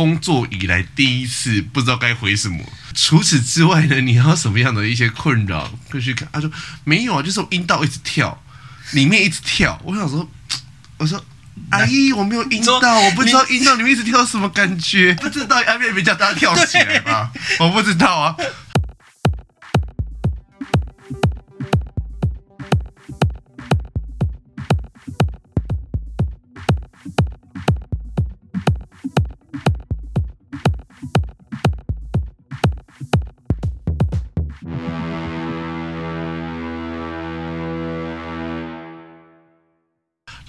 [0.00, 2.56] 工作以来第一次不知道该回什么。
[2.94, 5.70] 除此之外呢，你还有什么样的一些困扰？
[5.90, 6.26] 可以去看。
[6.32, 6.50] 他说
[6.84, 8.42] 没有啊，就是我阴道一直跳，
[8.92, 9.78] 里面一直跳。
[9.84, 10.26] 我想说，
[10.96, 11.22] 我说。
[11.68, 17.30] 阿姨，我没有阴道，我不知道阴道里面一直跳什么感觉， 不知道阿妹没叫大家跳起来吗？
[17.60, 18.34] 我不知道啊。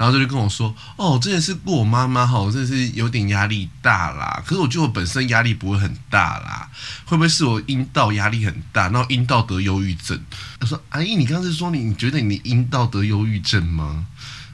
[0.01, 4.41] 然后他就跟我说：“哦，这件事过我妈妈哈，我真的是有点压力大啦。
[4.43, 6.67] 可是我觉得我本身压力不会很大啦，
[7.05, 10.19] 会不会是我阴道压力很大，然后阴道得忧郁症？”
[10.59, 14.07] 他说：“阿姨，你刚才是说你你觉得你阴道得忧郁症吗？”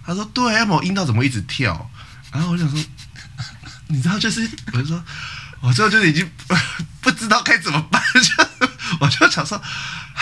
[0.05, 1.89] 他说：“对，要么我阴道怎么一直跳？”
[2.33, 2.77] 然后我想说，
[3.87, 5.01] 你知道，就是我就说，
[5.61, 6.29] 我最后就已经
[6.99, 9.61] 不知道该怎么办，就我就想说。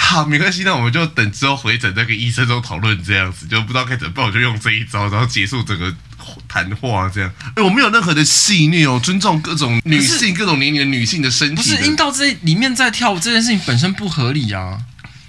[0.06, 5.94] 好，没关系，那我们就等之后回诊再跟医生中讨论这样子，就不知道该怎么办，我就用这一招，然后结束整个
[6.48, 7.32] 谈话这样。
[7.56, 11.56] 哎，我没有任何的戏虐哦，尊重各种女性、各种年龄的女性的身体。
[11.56, 14.80] 不是阴道这里面在跳舞这件事情本身不合理啊，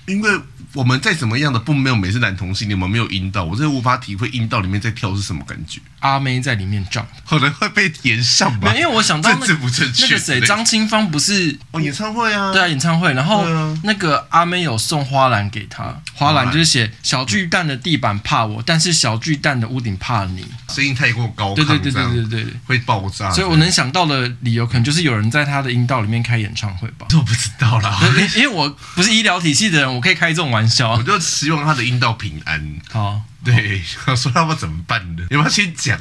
[0.07, 0.31] 因为。
[0.77, 5.81] 我们再怎么样的不没有美式男同性恋，我们没有阴道，我真的无法体会阴道里面在跳是什么感觉。
[6.01, 8.71] 阿妹在里面 jump，可能会被填上吧？
[8.71, 12.53] 没，因为我想到那个不正确那个谁，张清芳不是哦演唱会啊？
[12.53, 13.13] 对啊，演唱会。
[13.15, 13.45] 然后
[13.83, 20.47] 那个阿妹有送花篮给他，花篮就是写小巨蛋的地板怕我，但是小巨蛋的屋顶怕你。
[20.69, 23.31] 声音太过高，对对对对对对，会爆炸。
[23.31, 27.07] 所以我能想到的理由，可能就是有人在他的阴道里面开演唱会吧？
[27.09, 27.99] 这我不知道啦，
[28.37, 30.93] 因为我不是医疗体系的人，我可以开这种玩笑。
[30.93, 31.17] 我就。
[31.19, 32.81] 希望他的阴道平安。
[32.91, 33.23] 好。
[33.45, 35.23] 对，我说他们怎么办的？
[35.31, 35.97] 要不要先讲？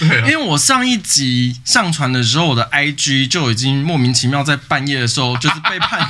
[0.00, 6.00] 对、啊，因为我上一集上传的时候，我的 IG 就已经莫名其妙在半夜的时候就是被判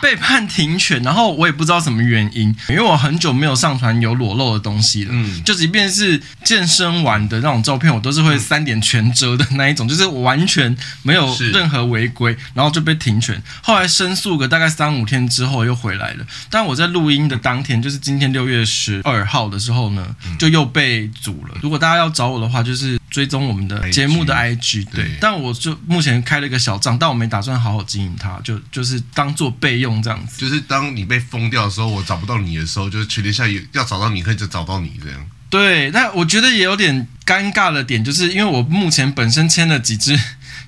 [0.00, 5.10] 被判停权，然后我也不知道什么原因，因为我很久没有上传有裸露的东西了。
[5.12, 13.42] 嗯，就即便是健身完的那种照片，我都是会三点全遮的那一种，就是我完全没有任何违规，然后就被停权。
[13.62, 20.06] 后来申诉个大概三五天之后又回来了，但我在录音的当天，就是今天六月十二号的时候呢。
[20.38, 21.58] 就又被阻了。
[21.62, 24.86] 如果大家要找我的话，就是追踪我们的节目的 IG。
[24.86, 30.38] 对，但我就目前开了一个小账，但我没打算好好经营它，就就是当做备用这样子。
[30.38, 35.20] 就是当你被封掉的时候，我找不到你的时候，就是全天下要找到你，可以就找到你这样。
[35.50, 40.16] 对，但我觉得也有点尴尬的点，就是因为我目前本身签了几支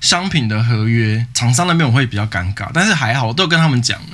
[0.01, 4.07] 商品的合约，厂商那边我会比较尴尬，但是还好，我都有跟他们讲了。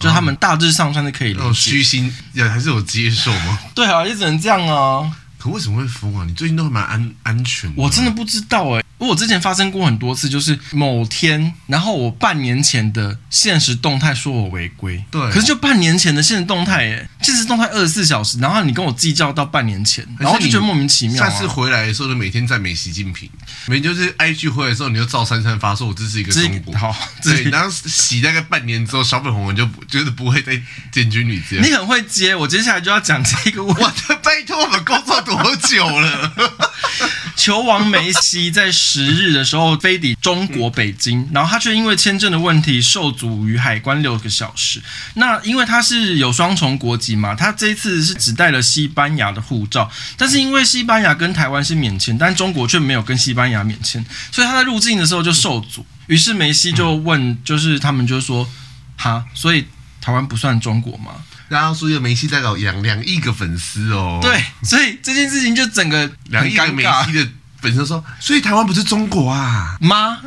[0.00, 3.58] 就他们大致上算是可以理解，虚心也还是有接受吗？
[3.74, 5.10] 对啊，也只能这样啊。
[5.38, 6.24] 可为什么会疯啊？
[6.26, 7.80] 你最近都还蛮安安全的。
[7.80, 8.84] 我真的不知道哎、欸。
[8.98, 21.30] 我之前发生过很多次，就是某天，然后我半年前的现实动态说我违规，对，可是就半年前的现实动态，哎，现实动态二十四小时，然后你跟我计较到半年前，然后就觉得莫名其妙、啊。
[21.30, 23.30] 下次回来的时候，就每天赞美习近平，
[23.68, 30.60] 每天就是 IG 回来的时候，你就照三餐发，说我支持一个中国，好，对，然后洗大概半年之后，小粉红们就就是不会再
[30.90, 31.64] 检举你这样。
[31.64, 36.32] 你很会接，我接下来就要讲这个，我的拜托，我们工作多久了？
[37.36, 44.82] 球王梅西在十日的时候飞抵中国北京，然后他却因为签证的问题受阻于海关六个小时。
[45.14, 55.86] 那因为他是有双重国籍嘛，他这一次是只带了西班牙的护照，但是因为西班牙跟台湾是免签，但中国却没有跟西班牙免签，所以他在入境的时候就受阻。
[56.08, 58.48] 于是梅西就问，就是他们就说，
[58.96, 59.64] 哈，所以
[60.00, 61.12] 台湾不算中国吗？
[61.48, 67.26] 然后说有梅西代表两两亿个粉丝哦，对，所以这件事情就整个两亿个梅西的
[67.60, 69.76] 粉丝说，所以台湾不是中国啊。
[69.80, 70.18] 妈，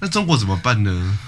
[0.00, 1.18] 那中国怎么办呢？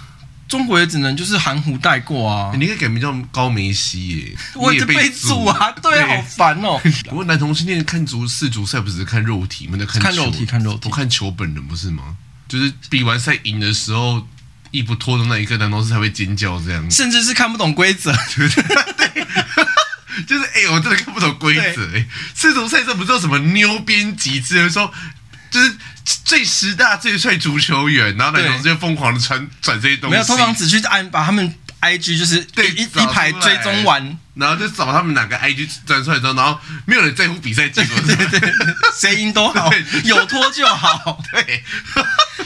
[0.48, 2.52] 中国也只能就是含糊带过啊。
[2.56, 6.16] 你可以改名叫高梅西耶，我也被阻啊，对，对。
[6.16, 6.80] 好烦哦。
[7.08, 12.16] 不过男同性恋看足世足赛不只是看肉体，我们在看看肉体，看肉体，不看球本人不是吗？
[12.48, 14.26] 就是比完赛赢的时候。
[14.72, 18.10] 衣服脱的那一刻，男同事才会尖叫这样，甚至是看不懂规则，
[18.96, 19.26] 对，
[20.26, 22.06] 就是哎、欸，我真的看不懂规则哎。
[22.34, 24.92] 世足赛这不知道什么妞编辑，只能说，
[25.50, 25.74] 就是
[26.24, 30.12] 最十大最帅足球员，然后男同志就疯狂的传转这些东西。
[30.12, 34.18] 没有，通常只去按把他们 IG 就是对一一排追踪完。
[34.34, 38.52] 然后就找他们两个 IG 转出来之后，然后没有人在乎比赛结果， 对对对，
[38.98, 39.70] 谁赢都好，
[40.04, 41.22] 有拖就好。
[41.30, 41.62] 对，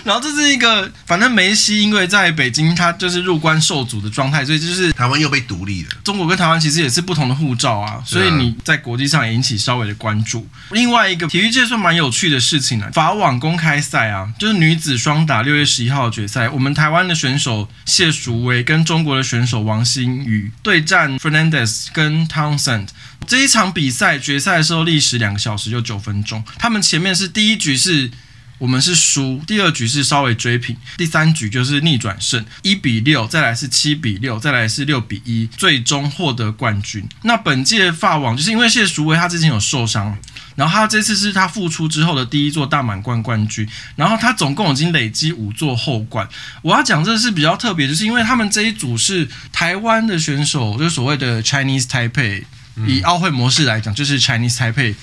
[0.02, 5.90] 然后这是一个，反正梅西因为在北京，他就是入关受阻的状态，所以就是台湾又被独立了。
[6.02, 10.48] 中国跟台湾其实也是不同的护照啊，所以你在国际上也引起稍微的关注。
[10.70, 21.75] 另外一个体育界算蛮有趣的事情呢、啊，法网公开赛啊，就是女子双打六月十一号决赛，我们台湾的选手谢淑薇跟中国的选手王欣雨对战 Fernandez。
[21.92, 22.88] 跟 Townsend
[23.26, 28.10] 这一场比赛决赛的时候历时两个小时就九分钟，他们前面是第一局是
[28.58, 37.06] 我们是输，第二局是稍微追平，第三局就是逆转胜，一比六，再来是七比六，再来是六比一，最终获得冠军。
[37.22, 40.16] 那本届法网就是因为谢淑薇她之前有受伤。
[40.56, 46.28] 然后他这次是他复出之后的第一座大满贯冠军，然后他总共已经累积五座后冠。
[46.62, 52.42] 我要讲这是比较特别，就是因为他们这一组是台湾的选手，就是所谓的 Chinese Taipei，
[52.88, 54.94] 以奥会模式来讲，就是 Chinese Taipei，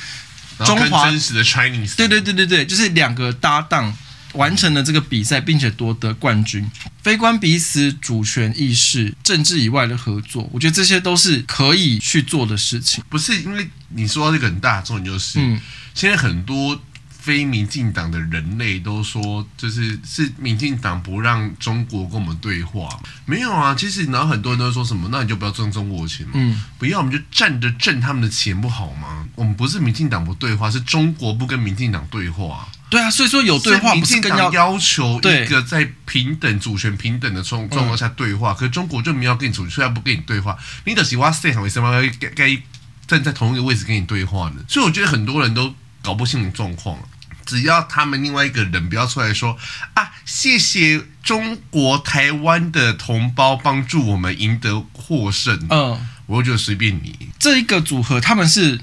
[0.65, 3.95] 中华真实的 Chinese，对对对对对，就是两个搭档。
[4.33, 6.69] 完成了这个比赛，并且夺得冠军。
[7.01, 13.03] 非关彼此主权意识、政治以外的合作，我觉得这些都是可以去做的事情。
[13.09, 15.59] 不是因为你说到这个很大众，就是、嗯、
[15.93, 22.87] 现在很多非民进党的人类都说，就是是民进党不让中国跟我们对话。
[23.25, 26.33] 没有啊，其实然后很多人都说什么，那你就不要挣中国钱嘛。
[26.35, 29.27] 嗯，不要我们就站着挣他们的钱不好吗？
[29.35, 32.67] 我们不是民进党不对话，是中国不跟民进党对话。
[32.93, 40.55] 对啊，所以说有对话不是更要要求一个在平等主权平等的状状况下对话，可是中国就没有跟你主，虽然不跟你对话，
[40.85, 42.61] 你的喜欢谁为什么要该该
[43.07, 44.57] 站在同一个位置跟你对话呢？
[44.67, 45.73] 所以我觉得很多人都
[46.03, 46.95] 搞不清楚状况。
[47.43, 49.57] 只要他们另外一个人不要出来说
[49.95, 57.29] 啊，谢谢中国台湾的同胞帮助我们赢得获胜，嗯，我就随便你。
[57.39, 58.79] 这一个组合他们是。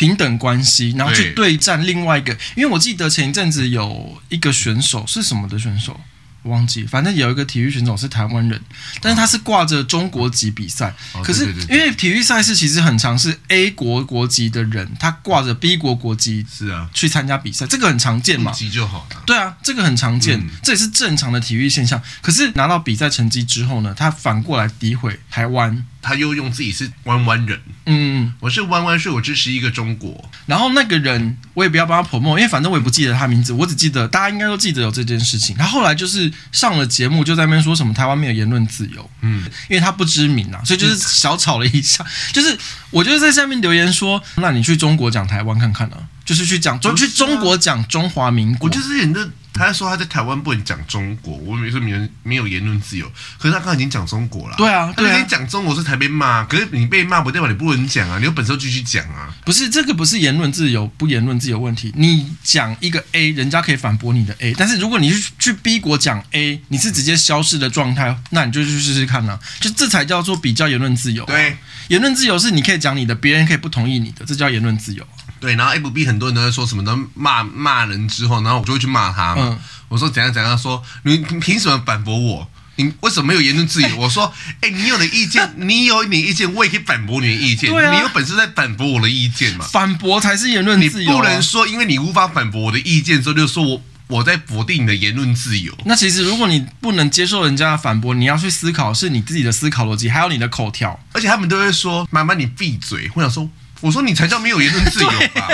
[0.00, 6.00] 平等关系，然后去对战另外一个，因为我记得前一阵子有一个选手是什么的选手。
[6.44, 8.58] 忘记，反正有一个体育选手是台湾人，
[9.02, 10.94] 但是他是挂着中国籍比赛。
[11.12, 18.52] 哦、可是因为体育赛事其实很常是 A 国国籍的人，他挂着 B 国国籍，是啊，去参加比赛，这个很常见嘛。
[18.52, 19.22] 籍就好了。
[19.26, 22.00] 对啊，这个很常见，嗯、这也是正常的体育现象。
[22.22, 30.30] 可是拿到比赛成绩之后呢，他反过来诋毁台湾，他又用自己是弯弯人，嗯，我是弯弯，所以我支持一个中国。
[30.46, 35.56] 然后那个人我也不要帮他 promote，因为反正我也不记得他名字，我只记得大家应该都记得有这件事情。
[35.56, 36.30] 他后来就是。
[36.52, 42.04] 上了节目就在那边说什么台湾没有言论自由，嗯，因为他不知名啊，所以就是小吵了一下。
[42.32, 42.58] 就是
[42.90, 48.68] 我就是在下面留言说，那你去中国讲台湾看看啊，就是去讲中去中国讲中华民国。
[48.68, 49.30] 我就是你的。
[49.52, 54.56] 他说他在台湾不能讲中国，我没说没没有言论自由，可是他刚刚已经讲中国了。
[54.56, 59.34] 对啊，对啊，你讲中国是才被骂，可是你被骂不代表你不能讲啊，你有本事就继续讲啊。
[59.44, 71.26] 不是这个不是言论自由不言论自由问题，你讲一个 A，人家可以反驳你的 A，但是如果你去去 B 国讲 A，你是直接消失的状态，那你就去试试看呢、啊，就这才叫做比较言论自由、啊。
[71.26, 71.56] 对，
[71.88, 75.06] 言论自由是你可以讲你的，别人可以不同意你的，这叫言论自由。
[75.40, 79.42] 对，然后 FB 很多人都在说什么都骂骂人之后，然后我就会去骂他嘛。
[79.42, 79.58] 嗯、
[79.88, 82.50] 我说怎样怎样，说你凭什么反驳我？
[82.76, 83.88] 你为什么没有言论自由？
[83.88, 84.32] 欸、我说，
[84.62, 87.70] 哎、欸，你有的意见， 你有你意见，我也可以反驳你的意见。
[87.74, 89.66] 啊、你有本事在反驳我的意见嘛？
[89.70, 95.76] 反驳才是言论自由、不能说，因为你无法反驳我的意见，所以就说我我在否定你的言论自由。
[95.84, 100.98] 那其实如果你不能接受人家的反驳，你要去思考是你自己的思考逻辑，还有你的口条。
[101.12, 103.46] 而且他们都会说：“妈妈，你闭嘴。”我想说，
[103.80, 105.48] 我说你才叫没有言论自由吧。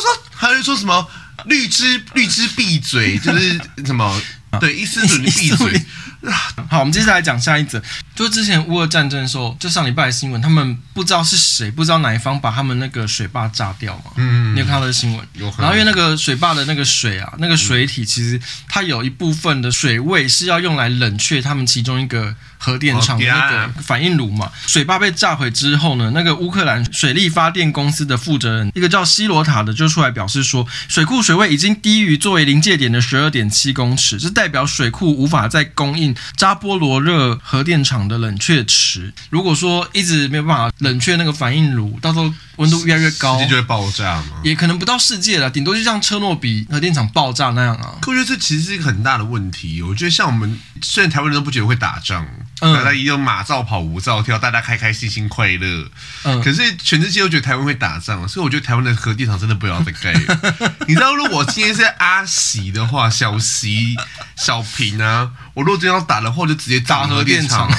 [0.00, 1.08] 说还有说什么
[1.46, 4.20] 绿枝绿枝闭嘴， 就是什么
[4.60, 5.84] 对一丝准 闭嘴。
[6.68, 7.80] 好，我们接下来讲下一则。
[8.14, 14.10] 就之前乌俄战争的时候，就上礼拜的新闻，他们不知道是谁，不知道哪一方把他们那个水坝炸掉嘛？
[14.16, 15.26] 嗯，你有看到这个新闻？
[15.34, 15.46] 有。
[15.58, 24.50] 然后因为那个水坝的那个水啊，那个水体其实它有一部分的水位是要用来冷却他们其中一个核电厂的那个反应炉嘛。
[24.66, 44.40] 水坝被炸毁之后呢，那个乌克兰水力发电公司的负责人，一个叫希罗塔的，就出来表示说，水库水位已经低于作为临界点的十二点七公尺，这代表水库无法再供应扎波罗热核电厂的冷却池，如果说一直没有办法冷却那个反应炉，到时候温度越来越高，世界就会爆炸吗？
[44.44, 47.96] 也可能不到世界了，顶多就像车诺比核电厂爆炸那样啊。
[48.02, 49.80] 可我觉得这其实是一个很大的问题。
[49.82, 52.26] 我觉得像我们，虽然台湾人都不觉得会打仗，
[52.60, 55.90] 嗯、大家也有马照跑，舞照跳，大家开开心心快乐。
[56.24, 60.74] 嗯，可是全世界都觉得台湾会打仗，所以我觉得台湾的核电厂真的不要再盖了。
[60.88, 63.96] 你知道，如果我今天是阿喜的话，小喜、
[64.36, 67.70] 小平啊，我如果真要打的话，我就直接炸核电厂。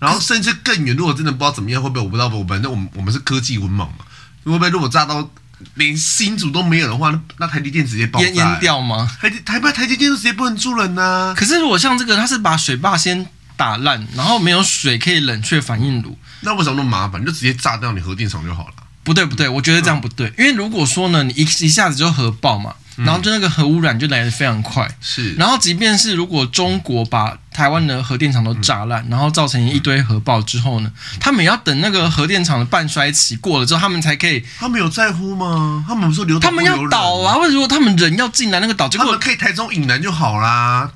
[0.00, 3.98] 然后甚至更远，如果真的不知道怎么样，会不会我不知道，我反正我们我们是科技文盲嘛，
[4.44, 5.30] 会不会如果炸到
[5.74, 9.06] 连新竹都没有的话，那那台积电直接爆炸，淹掉吗？
[9.20, 11.34] 台台台台积电都直接不能住人呐、啊。
[11.36, 13.26] 可是如果像这个，它是把水坝先
[13.56, 17.20] 打烂，然后没有水可以冷却反应炉，那为什么那么麻烦？
[17.20, 18.74] 你就直接炸掉你核电厂就好了。
[19.02, 22.74] 不对不对，我觉得这样不对，嗯、因为如果说呢，你一一下子就核爆嘛。
[23.04, 25.34] 然后就那个核污染就来得非常快，是。
[25.34, 34.44] 然后即便是如果中国把台湾的核电厂都炸烂，然后造成一堆核爆之后呢，他们也要等那个核电厂的半衰期过了之后，他们才可以。
[34.58, 35.84] 他们有在乎吗？
[35.86, 40.90] 他们说留他们要倒啊，或者说他们人要进来那个岛，结果他们可以台中以南就好啦。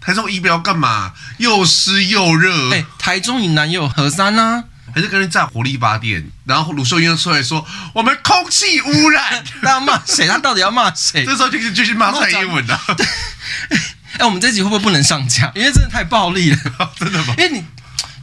[0.00, 1.12] 台中以北要干嘛？
[1.38, 2.72] 又湿又热。
[2.74, 4.64] 哎，台中以南也有核三啊。
[4.94, 10.28] 还是跟人炸火力发电，然后卢秀燕出来说我们空气污染， 他要骂谁？
[10.28, 11.24] 他到底要骂谁？
[11.24, 12.78] 这时候就是继续骂蔡英文的。
[14.18, 15.50] 哎，我们这集会不会不能上架？
[15.56, 16.58] 因为真的太暴力了，
[16.96, 17.34] 真的吗？
[17.36, 17.64] 因为你，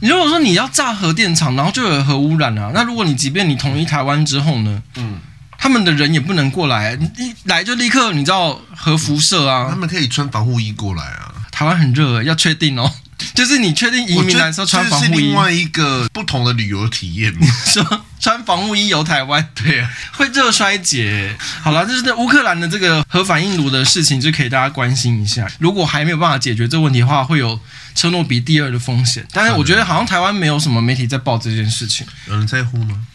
[0.00, 4.82] 你如果说你要炸核电厂，然后就有核污染啊，那如果你即便你统一台湾之后呢？
[4.96, 5.20] 嗯，
[5.58, 11.28] 他们的人也不能过来，一来就立刻你知道核辐射啊，他们可以穿防护衣过来啊。
[11.50, 12.90] 台湾很热，要确定哦。
[13.34, 17.46] 就是你确定移民来说穿防护衣，是另外一个不同的旅游体验吗？
[17.66, 21.36] 说穿防护衣游台湾，对啊， 会热衰竭。
[21.62, 25.50] 好了，就是乌克兰的这个核反应炉的事情，就可以大家关心一下。
[25.58, 27.58] 如果还没有办法解决这个问题的话，会有
[27.94, 29.26] 车诺比第二的风险。
[29.32, 33.06] 但是我觉得好像台湾没有什么媒体在报这件事情，有人在乎吗？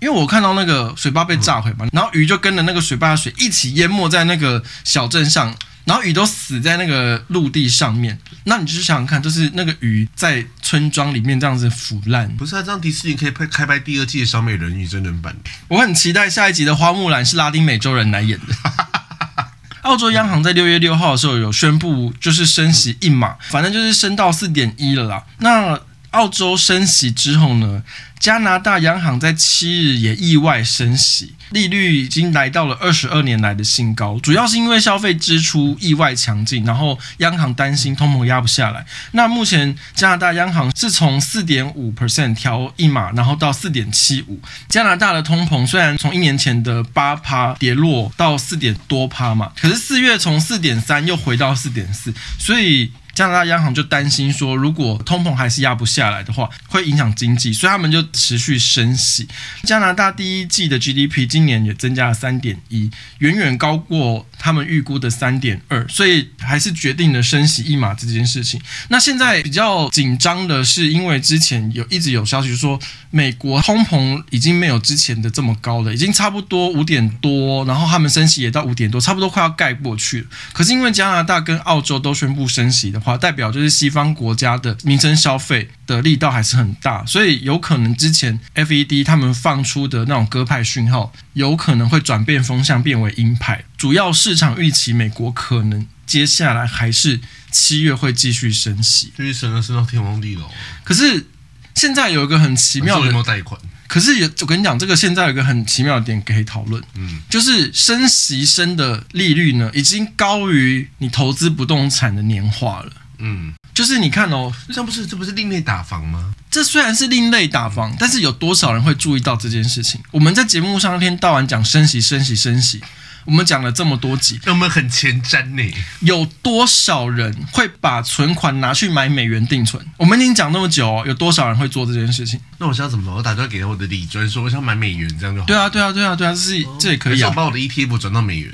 [0.00, 5.54] 因为我看到那个水坝被炸毁嘛，然后鱼就跟着那个水坝的水一起淹没在那个小镇上。
[5.84, 12.28] 然后鱼都死在那个陆地上面，那你就想想看，就是那个鱼在村庄里面这样子腐烂。
[12.36, 15.34] 不是啊，这样迪士尼可以拍开拍第二季的小美人鱼真人版。
[15.68, 18.54] 我很期待下一集的花木兰是拉丁美洲人来演的。
[19.82, 25.24] 澳洲央行在六月六号的时候有宣布，就是升息一码，反正就是升到四点一了啦。
[25.38, 25.80] 那
[26.10, 27.82] 澳洲升息之后呢，
[28.18, 38.84] 加拿大央行在七日也意外升息，利率已经来到了二十二年来的新高，主要是因为消费支出意外强劲，然后央行担心通膨压不下来。
[39.12, 44.40] 那目前加拿大央行是从四点五 percent 调一码，然后到四点七五。
[44.68, 52.90] 加拿大的通膨虽然从一年前的八趴跌落到四点多趴嘛，可是四月从四点三又回到四点四，所以。
[53.14, 59.28] 加拿大央行就担心说，如果通膨还是压不下来的话，会影响经济，所以他们就持续升息。
[59.64, 68.58] 加拿大第一季的 GDP 今年也增加了三点一，远远高过他们预估的三点二，所以还是决定了升息一码这件事情。
[68.88, 72.80] 那现在比较紧张的是，因为之前有一直有消息说，
[73.10, 80.26] 美国通膨已经没有之前的这么高了，已经差不多五点多，然后他们升息也到五点多，差不多快要盖过去了。
[80.52, 83.00] 可是因为加拿大跟澳洲都宣布升息的。
[83.00, 93.64] 话，代表就是西方国家的民生消费的力道还是很大，所以有可能之前 FED 他们放出的那种鸽派讯号，有可能会转变风向，变为鹰派。
[93.76, 97.20] 主要市场预期美国可能接下来还是
[97.50, 100.50] 七月会继续升息，继续升了升到天荒地老。
[100.84, 101.26] 可是
[101.74, 103.60] 现在有一个很奇妙的，有没有贷款？
[103.88, 116.34] 可是也，我跟你讲，这个现在有一个很奇妙的点可以讨论，嗯，就是升息升的利率呢，已经高于你投资不动产的年化了，嗯，就是你看哦，这不是这不是另类打房吗？
[116.50, 120.00] 这虽然是另类打房，但是有多少人会注意到这件事情？
[120.10, 122.80] 我们在节目上一天到晚讲升息、升息、升息。
[123.26, 125.62] 我们讲了这么多集，我们很前瞻呢。
[126.00, 129.84] 有多少人会把存款拿去买美元定存？
[129.98, 132.40] 我们已经讲那么久哦，有多少人会做这件事情？
[132.56, 133.14] 那我现在怎么做？
[133.14, 135.46] 我打电话给我的李专说，我想买美元，这样就好。
[135.46, 137.28] 对啊，对啊，对啊，对啊，这是这也可以啊。
[137.28, 138.50] 我把我的 ETF 转到美元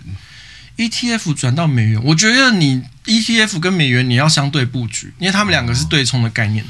[0.76, 2.00] ，ETF 转到美元。
[2.04, 6.64] 我觉得你 ETF 跟美元你要相对布局，因为他们两个是对冲的概念。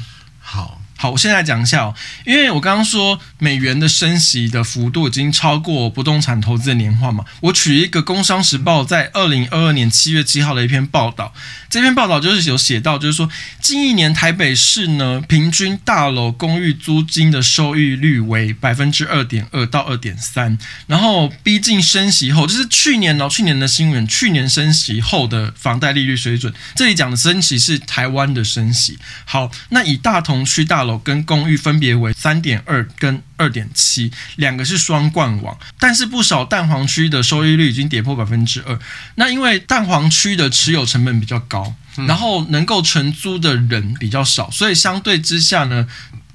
[0.97, 11.33] 好，我现在讲一下哦，因为我刚刚说美元的升息的幅度已经超过不动产投资的年化嘛，我取一个《工商时报》在二零二二年七月七号的一篇报道，
[11.69, 13.29] 这篇报道就是有写到，就是说
[13.61, 28.97] 近一年台北市呢平均大楼公寓租金的收益率为百分之二点二到二点三，然后逼近升息后，就是去年哦，去年的新闻，去年升息后的房贷利率水准，这里讲的升息是台湾的升息。
[29.25, 35.55] 好，那以大同区大楼跟公寓分别为三点二跟二点七，两个是双冠王。
[35.77, 38.79] 但是不少蛋黄区的收益率已经跌破百分之二。
[39.13, 41.75] 那因为蛋黄区的持有成本比较高，
[42.07, 45.87] 然后能够承租的人比较少，所以相对之下呢。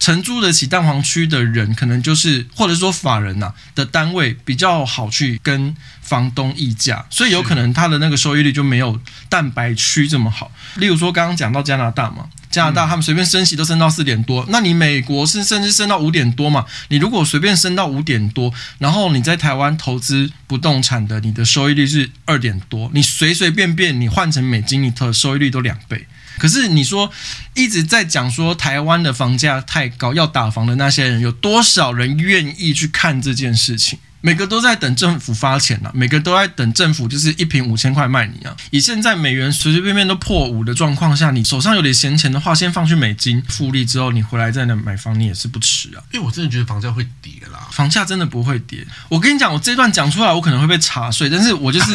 [0.03, 10.51] 承租得起蛋黄区的人，可能就是或者说法人呐、啊、的单位比较好去跟房东议价，所以有可能他的那个收益率就没有蛋白区这么好。
[10.75, 16.65] 例如说刚刚讲到加拿大嘛，加拿大他们随便升息都升到四点多，那你美国是甚至升到五点多嘛？
[16.89, 26.07] 你如果随便升到五点多，然后你在台湾投资不动产的，你的收益率是二点多，你随随便便你换成美金，你的收益率都两倍。
[26.39, 27.11] 可是你说
[27.55, 33.99] 一直在讲说台湾的房价太高，要打房的那些人有多少人愿意去看这件事情？
[34.23, 38.57] 每个都在等政府发钱呐、啊，每个都在等政府就是一瓶五千块卖你啊！
[38.71, 46.01] 以现在美元随随便便都破五的状况下，你手上有点闲钱的话，先放去美金复利之后，你回来再那买房，你也是不迟啊。
[46.13, 48.87] 因为我真的觉得房价会跌啦，房价真的不会跌。
[49.09, 51.93] 我跟你讲，我这段讲出来，我可能会被查税，但是我就是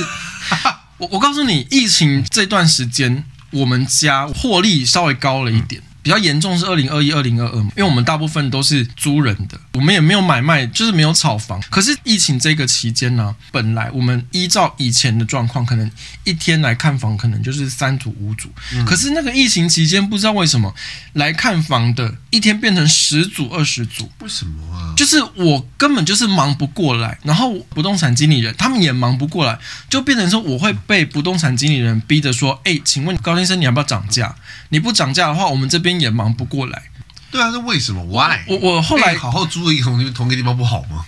[1.00, 3.24] 我，我告诉你，疫情这段时间。
[3.50, 5.81] 我们家获利稍微高了一点。
[6.08, 11.62] 比较严重是二零二一、二零二二，因为我们大部分都是租人的，我们也没有买卖，就是没有炒房。
[11.70, 15.92] 可是疫情这个期间呢，本来我们依照以前的状况，可能
[16.24, 18.48] 一天来看房可能就是三组、五组。
[18.74, 18.86] 嗯。
[18.86, 20.74] 可是那个疫情期间，不知道为什么
[21.12, 24.10] 来看房的一天变成十组、二十组。
[24.22, 24.96] 为什么啊？
[24.96, 29.60] 就是我根本就是忙不过来，然后不动产经理人他们也忙不过来，
[29.90, 34.34] 就变成说我会被不动产经理人逼着说：“哎，请问高先生，你要不要涨价？
[34.70, 36.84] 你不涨价的话，我们这边。”也忙不过来，
[37.32, 38.39] 对啊，那为什么？Why？
[38.48, 41.06] 我我后来好好租了一个同同个地方不好吗？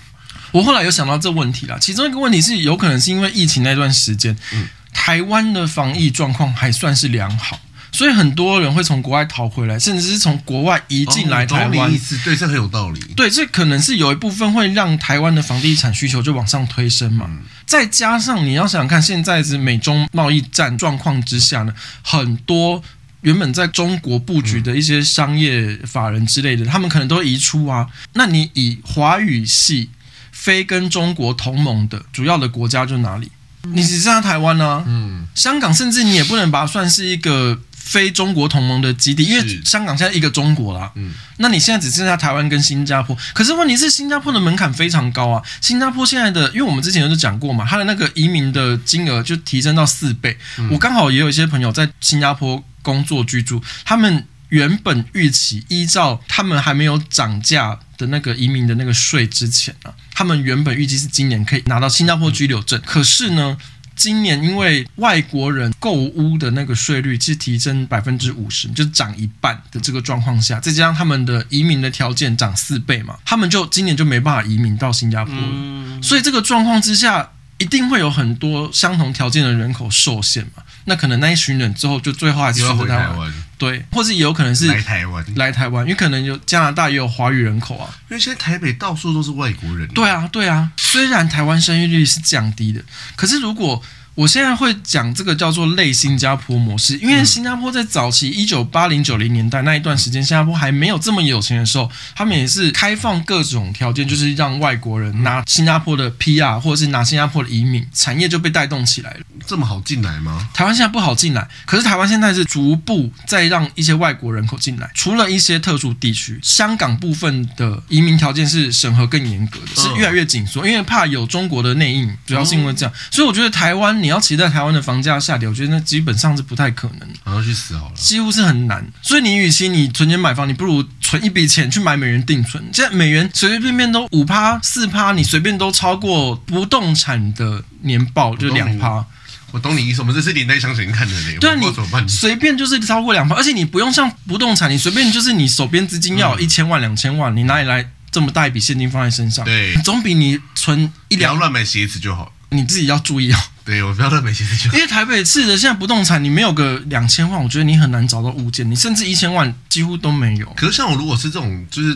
[0.52, 7.60] 我后来有想到这问题啦，其中一个问题是有可能是因为疫情那段时间，嗯，台湾的防疫状况还算是良好，
[7.92, 11.94] 所以很多人会从国外逃回来，甚至是从国外移进来台湾。
[11.94, 13.00] 意思对，这很有道理。
[13.16, 17.28] 对，这可能是有一部分会让台湾的房地产需求就往上推升嘛。
[17.30, 22.84] 嗯，再加上你要想想看，现在是美中贸易战状况之下呢，很多。
[23.22, 27.88] 原本在中国布局的一些商业法人之类的，他们可能都移出啊。
[28.14, 29.90] 那你以华语系
[30.32, 33.30] 非跟中国同盟的主要的国家就哪里？
[33.64, 34.84] 你只剩下台湾呢？
[34.88, 37.60] 嗯，香港甚至你也不能把它算是一个
[37.90, 40.92] 非中国同盟的基地，因为香港现在一个中国啦。
[40.96, 43.18] 嗯，那你现在只剩下台湾跟新加坡。
[43.34, 45.42] 可是问题是，新加坡的门槛非常高啊。
[45.60, 50.38] 新加坡现在的，因为我们之前有讲过嘛，它的那个移民的金额就提升到四倍。
[50.70, 52.64] 我刚好也有一些朋友在新加坡。
[52.82, 62.82] 工作居住，他们原本预期依照他们还没有涨价的那个移民的那个税之前啊，他们原本预计是今年可以拿到新加坡居留证。
[62.86, 63.58] 可是呢，
[64.00, 76.02] 今年因为外国人购屋的那个税率是提升百分之五十，就是涨一半的这个状况下，再加上他们的移民的条件涨四倍嘛，他们就今年就没办法移民到新加坡了。
[76.02, 80.64] 所以这个状况之下，一定会有很多相同条件的人口受限嘛。
[80.86, 89.88] 那可能那一群人之后就最后还是回台湾，对，或是也有可能是来台湾，来台湾，因为可能有加拿大也有华语人口啊，因为现在台北到处都是外国人。
[89.90, 92.82] 对啊，对啊，虽然台湾生育率是降低的，
[93.16, 93.84] 可是如果
[94.20, 109.20] 我现在会讲这个叫做类新加坡模式，因为新加坡在早期一九八零九零年代那一段时间，新加坡还没有这么有钱的时候，他们也是开放各种条件，就是让外国人拿新加坡的 PR 或者是拿新加坡的移民，产业就被带动起来了。
[109.48, 110.50] 这么好进来吗？
[110.54, 124.09] 台湾现在不好进来，可是台湾现在是逐步在让一些外国人口进来，除了一些特殊地区，香港部分的移民条件是审核更严格的，是越来越紧缩，因为怕有中国的内应，主要是因为这样，所以我觉得台湾你。
[124.10, 127.08] 你要期待台湾的房价下跌，我觉得那基本上是不太可能。
[127.24, 128.84] 好像去死好了，几乎是很难。
[129.04, 132.64] 所以你与其你存钱买房，你不如存一笔钱去买美元定存。
[132.74, 139.06] 现在美元随随便便都五趴四趴，你随便都超过不动产的年报就两趴。
[139.52, 141.38] 我懂你意思，我们这是连带相连看的嘞。
[141.40, 141.56] 对啊，
[142.02, 149.46] 你随便就是超过两趴，而且你不用像不动产，你随便就是你手边资金要一千万两千万，你哪里来这么大一笔现金放在身上？
[149.46, 152.34] 对，总比你存一两乱买鞋子就好。
[152.52, 153.38] 你自己要注意哦。
[153.70, 154.74] 对，我不要乱买鞋子就。
[154.76, 160.52] 因为台北市的现在不动产，你没有个两千万，我觉得你很难找到物件，你甚至一千万几乎都没有。
[160.58, 161.96] 可是像我如果是这种就是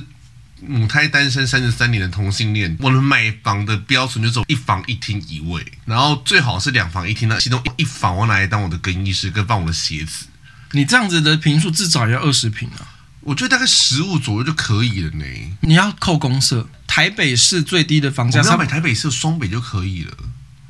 [0.61, 10.27] 母胎单身三十三年的同性恋，我们买房的标准就是一房一厅一卫，然后最好是两房一厅，那其中一房我拿来当我的更衣室跟放我的鞋子。
[10.73, 12.85] 你这样子的平数至少也要二十平啊。
[13.21, 15.25] 我觉得大概十五左右就可以了呢。
[15.61, 20.11] 你要扣公社，台北市最低的房价，我要买台北市双北就可以了。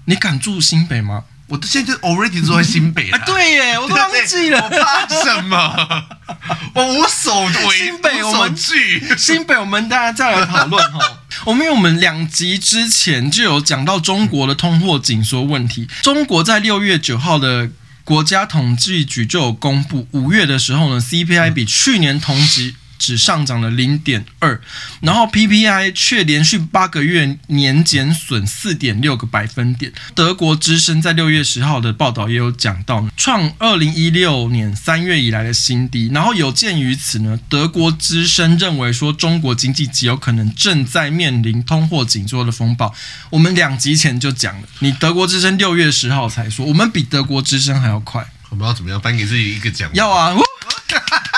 [0.06, 1.24] 你敢住新北吗？
[1.48, 6.06] 我现在就 already 住在新北啊，对耶， 我都忘记了，我怕什么？
[6.74, 7.78] 我无所谓。
[7.78, 11.00] 新北我们去，新北我们大家再来讨论哈。
[11.46, 17.70] 我们因为我们两集之前就有讲到中国的通货紧缩问题，中国在六月九号的
[18.04, 22.76] 国家统计局就有公布，五月的时候呢，CPI 比去年同期。
[23.04, 24.62] 只上涨了零点二，
[25.02, 29.92] 然后 PPI 却连续八个月年减损四点六个百分点。
[30.16, 36.10] 德国之声在六月十号的报道也有讲到，创二零一六年三月以来的新低。
[36.14, 42.96] 然后有鉴于此呢，德国之声认为说中国经济极有可能正在面临通货紧缩的风暴。
[43.30, 48.26] 我们两集前就讲了，你德国之声六月十号才说，我们比德国之声还要快。
[48.50, 49.90] 我们要怎么样颁给自己一个奖？
[49.94, 50.34] 要啊！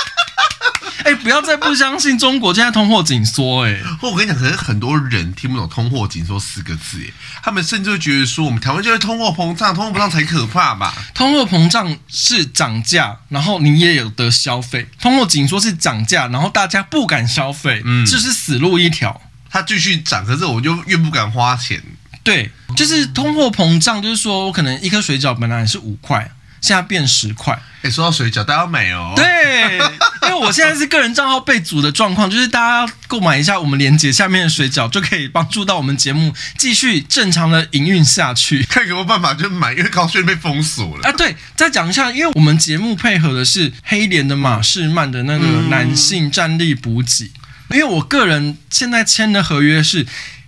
[1.06, 3.80] 哎、欸，不要再不相信中国现在通货紧缩哎！
[4.02, 7.14] 我跟你讲，可能很多人听不懂“通货紧缩”四个字，哎，
[7.44, 10.92] 他们甚至会觉得说，我们台湾就是通货膨胀，通货膨胀才可怕吧？
[11.14, 19.22] 通货膨胀是涨价，然后你也有得消费；通货紧缩是涨价，然后大家不敢消费，嗯，这是死路一条。
[19.52, 21.80] 它继续涨，可是我就越不敢花钱。
[22.24, 26.32] 对，就是通货膨胀，就是说我可能一颗水饺本来是五块。
[26.62, 29.14] 现在变十块，哎、欸，说到水饺，大家要买哦。
[29.16, 29.78] 对，
[30.40, 38.64] 我现在是个人账号被阻的状况， 就是大家购买一下我们链接下面的水饺，就可以帮助到我们节目继续正常的营运下去。
[38.70, 41.08] 看有没有办法就买，因为高讯被封锁了。
[41.08, 47.32] 啊，对，再讲一下，因为我们节目配合的是黑莲的马士曼的那个男性战力补给，
[47.70, 50.06] 嗯、因为我个人现在签的合约是。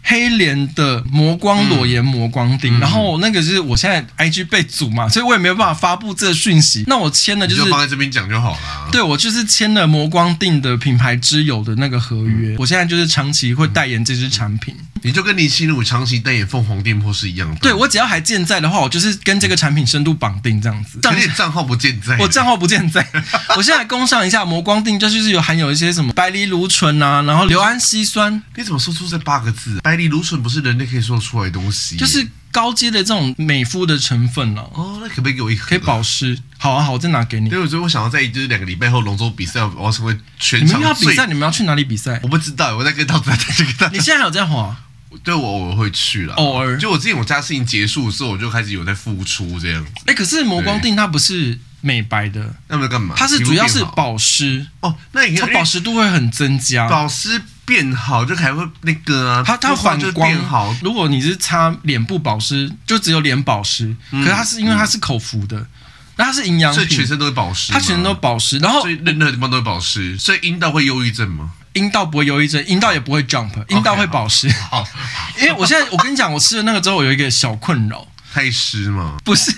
[0.09, 6.85] 黑莲的磨光裸颜磨光钉，嗯、然后那个是我现在 IG 被阻嘛，所以我也没有办法发布这个讯息。
[6.87, 8.57] 那我签的就是就放在这边讲就好了。
[8.89, 14.73] 对，我就是签了磨光钉的品牌之友的那个合约，嗯、我现在就是长期会代言这支产品。
[15.03, 17.59] 你就跟林心如长期代言凤凰店铺是一样的。
[17.59, 20.99] 对，我只要还健在的话，我就是跟这个产品深度绑定这样子。
[21.03, 23.05] 可是账号不健在，我账号不健在。
[23.55, 28.41] 我现在工商一下磨光定，就是有含有一些什么白藜芦醇啊，然后硫氨烯酸。
[28.55, 29.79] 你怎么说出这八个字？
[29.81, 34.61] 白藜芦醇不是人类可以说出来的东西，就是高阶的这种美肤的成分了。
[34.73, 35.69] 哦，那可不可以给我一盒？
[35.69, 36.37] 可以保湿。
[36.57, 37.49] 好啊，好，我再拿给你。
[37.49, 40.77] 对，所以我想要在就是两个礼拜后龙舟比赛，我要成为全场最。
[40.79, 42.19] 你们要比赛，你们要去哪里比赛？
[42.23, 43.89] 我不知道，我在跟到在这个。
[43.93, 44.75] 你现在还有在滑？
[45.23, 46.77] 对，我偶尔会去了，偶尔。
[46.77, 49.91] 就我之前我家事情结束的时候，我就开始有在付出这样子。
[50.05, 53.15] 哎，可是磨光定它不是美白的，那么干嘛？
[53.17, 54.95] 它是主要是保湿哦。
[55.11, 60.75] 那它保湿度会很增加，保湿变好就还会那个啊，它它反光好。
[60.81, 65.67] 如果你是擦脸部保湿，就只有脸保湿，可是它是因为它是口服的，
[66.15, 71.51] 那它是营养品，所以全身都会保湿，它全身都保湿，然后所以任何地方都会保湿，所以阴道会忧郁症吗？
[71.77, 74.49] 阴道不会忧郁症，阴道也不会 jump，阴道会保湿。
[74.69, 74.85] 好，
[75.39, 79.15] 因为我现在我跟你讲，我吃了那个之后，我有一个小困扰，太湿嘛？
[79.23, 79.51] 不是，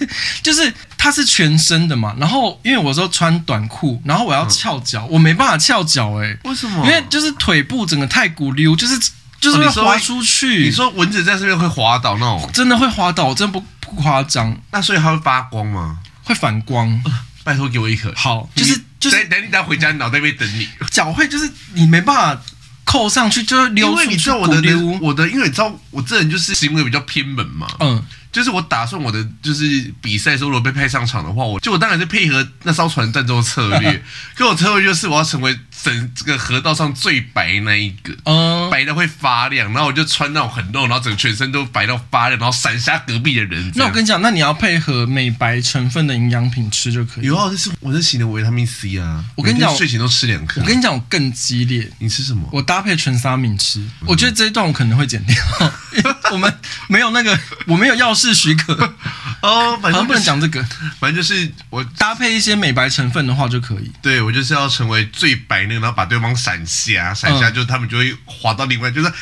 [0.43, 2.13] 就是它是全身的嘛。
[2.19, 6.85] 然后因为我说穿短裤，然后我要翘脚，我没办法翘脚，哎，为什么？
[6.85, 8.99] 因为就是腿部整个太鼓溜，就是
[9.39, 10.65] 就是会滑出去。
[10.65, 12.49] 你说蚊子在这边会滑倒那种？
[12.53, 14.55] 真的会滑倒，我真的不不夸张。
[14.71, 15.99] 那所以它会发光吗？
[16.23, 17.01] 会反光。
[17.41, 18.13] 拜托给我一颗。
[18.15, 20.67] 好，就是就是等等你等回家，脑袋被等你。
[20.91, 22.41] 脚会就是你没办法。
[22.85, 24.55] 扣上去就是溜，因为你知道我的
[24.99, 34.03] 我的，因为你知道我这人就是行为比较偏门嘛，嗯，就是我打算我的就是比赛时候如果被派上场的话，我就我当然是配合那艘船战斗策略，
[34.35, 35.55] 可我策略就是我要成为。
[35.81, 43.71] 整这个河道上最白那一个，嗯，白的会发亮，然后我就穿那种很露，然后整个全身都白到发亮，然后闪瞎隔壁的人。
[43.75, 47.25] 那我跟你讲，那你要配合美白成分的营养品吃就可以。
[47.25, 49.23] 有啊，这是我是洗的维他命 C 啊。
[49.35, 50.61] 我跟你讲，睡前都吃两颗。
[50.61, 51.89] 我跟你讲，我更激烈。
[51.99, 52.47] 你吃什么？
[52.51, 53.79] 我搭配纯沙米吃。
[53.79, 55.35] 嗯、我觉得这一段我可能会剪掉，
[55.95, 56.53] 因为我们
[56.87, 58.93] 没有那个，我没有药师许可。
[59.41, 60.63] 哦，反正、就是、不能讲这个。
[60.99, 63.91] 反正就是我搭配一些美白成分的话就可以。
[64.01, 65.79] 对，我就是要成为最白那个。
[65.79, 69.13] 然后把对方闪瞎，闪瞎就他们就会滑到另外，就是好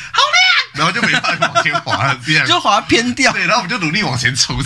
[0.74, 3.32] 亮，然后就没办法往前滑了，这样 就滑偏掉。
[3.32, 4.60] 对，然后我们就努力往前冲，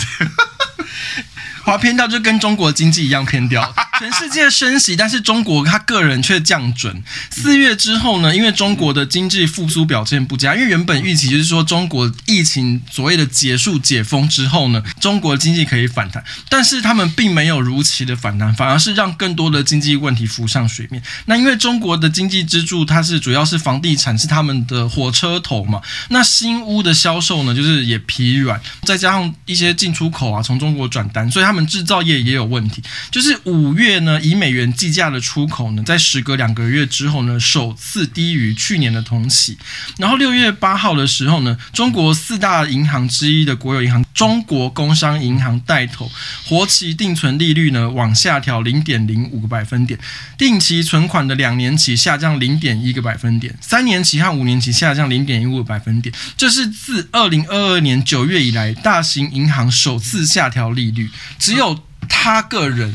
[1.65, 7.03] 滑偏掉就跟中国经济一样偏掉， 全世界升息，但是中国他个人却降准。
[7.31, 21.01] 四月之后呢，因为中国的经济复苏表现不佳，因为原本预期就是说中国疫情所谓的结束解封之后呢，中国经济可以反弹，但是他们并没有如期的反弹，反而是让更多的经济问题浮上水面。
[21.27, 31.52] 那因为中国的经济支柱它是主要是房地产，是他们的火车头嘛，那新屋的销售呢就是也疲软，再加上一些进出口啊从中国转单，所以他。
[31.53, 32.83] 他们制造业也有问题。
[33.11, 39.59] 就是五月呢，以美元计价的出口呢，在时隔两个月之后呢，首次低于去年的同期。
[39.99, 46.11] 然后六月八号的时候呢，中国四大银行之一的国有银行中国工商银行带头，
[46.47, 50.01] 活期定存利率呢往下调零点零五个百分点，
[50.39, 56.15] 定期存款的两年期下降零点一个百分点，三年期和五年期下降零点一五个百分点。
[56.39, 61.11] 这是自二零二二年九月以来，大型银行首次下调利率，
[61.43, 61.79] 只有
[62.09, 62.95] 他个人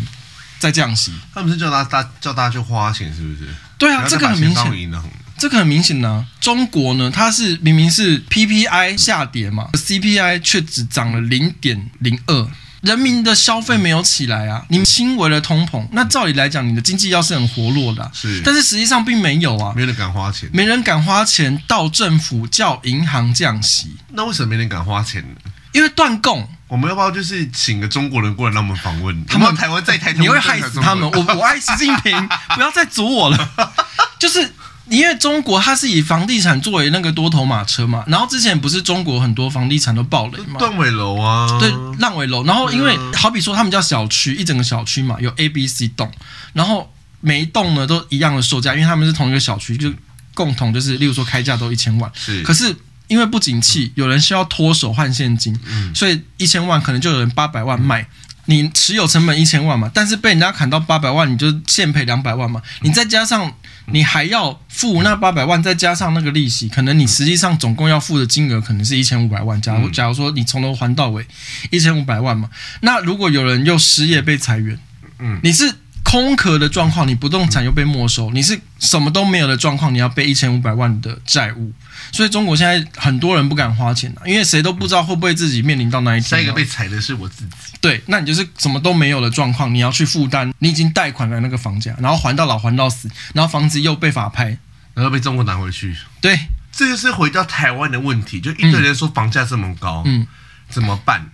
[0.57, 1.11] 在降息。
[1.33, 3.49] 他们是叫大大叫大家去花钱，是不是？
[3.77, 4.91] 对啊，这个很明显。
[5.37, 12.47] 这个很明显呢、啊，中国呢，它是明明是 PPI 下跌嘛，CPI 却只涨了零点零二，
[12.81, 25.51] 人民的消费没有起来啊，你轻微的通膨，那照理来讲，你的经济要是很活络的、啊，是，但是实际上并没有啊，没人敢花钱，没人敢花钱到政府叫银行降息，那为什么没人敢花钱呢？
[25.77, 26.47] 因为断供。
[26.67, 29.25] 我们要不要就是请个中国人过来让我们访问？
[29.25, 31.09] 他们台湾在台，你会害死他们。
[31.09, 33.51] 我我爱习近平，不要再阻我了，
[34.19, 34.51] 就是。
[34.89, 42.45] 因为中国它是以房地产作为那个多头马车嘛，然后之前不是中国很多房地产都爆雷嘛，断尾楼啊，对，烂尾楼。
[42.45, 46.09] 然后因为好比说他们叫小区，一整个小区嘛，有 A、B、C 栋，
[46.53, 49.91] 然后每一栋呢都一样的售价，因为他们是同一个小区，就
[50.33, 52.41] 共同就是，例如说开价都一千万，是。
[52.43, 52.73] 可是
[53.07, 58.07] 因为不景气，有人需要脱手换现金，嗯，所以一千万可能就有人八百万卖。
[58.49, 62.61] 你持有成本一千万嘛，但是被人家砍到八百万，你就现赔两百万嘛。
[62.79, 63.53] 你再加上
[63.87, 69.61] 你还要付那八百万，再加上那个利息，可能你实际上总共要付的金额可能是一千五百万。
[69.61, 71.27] 假如假如说你从头还到尾
[71.71, 74.79] 一千五百万嘛，那如果有人又失业被裁员，
[75.19, 75.69] 嗯，你是
[76.03, 81.73] 空壳的状况，你不动产又被没收，你是什么都没有的状况，你要背一千五百万的债务。
[82.11, 86.29] 所以中国现在很多人不敢花钱，因为谁都不知道会不会自己面临到那一天。
[86.29, 87.51] 下一个被踩的是我自己。
[87.79, 94.57] 对，那你就是什么都没有的状况，你要去负担你已经贷款的那个房价，然后还到老还到死，然后房子又被法拍，
[94.93, 95.95] 然后被中国拿回去。
[96.19, 96.39] 对，
[96.71, 100.25] 这就是回到台湾的问题，就一堆人说房价这么高，嗯，
[100.69, 101.29] 怎么办？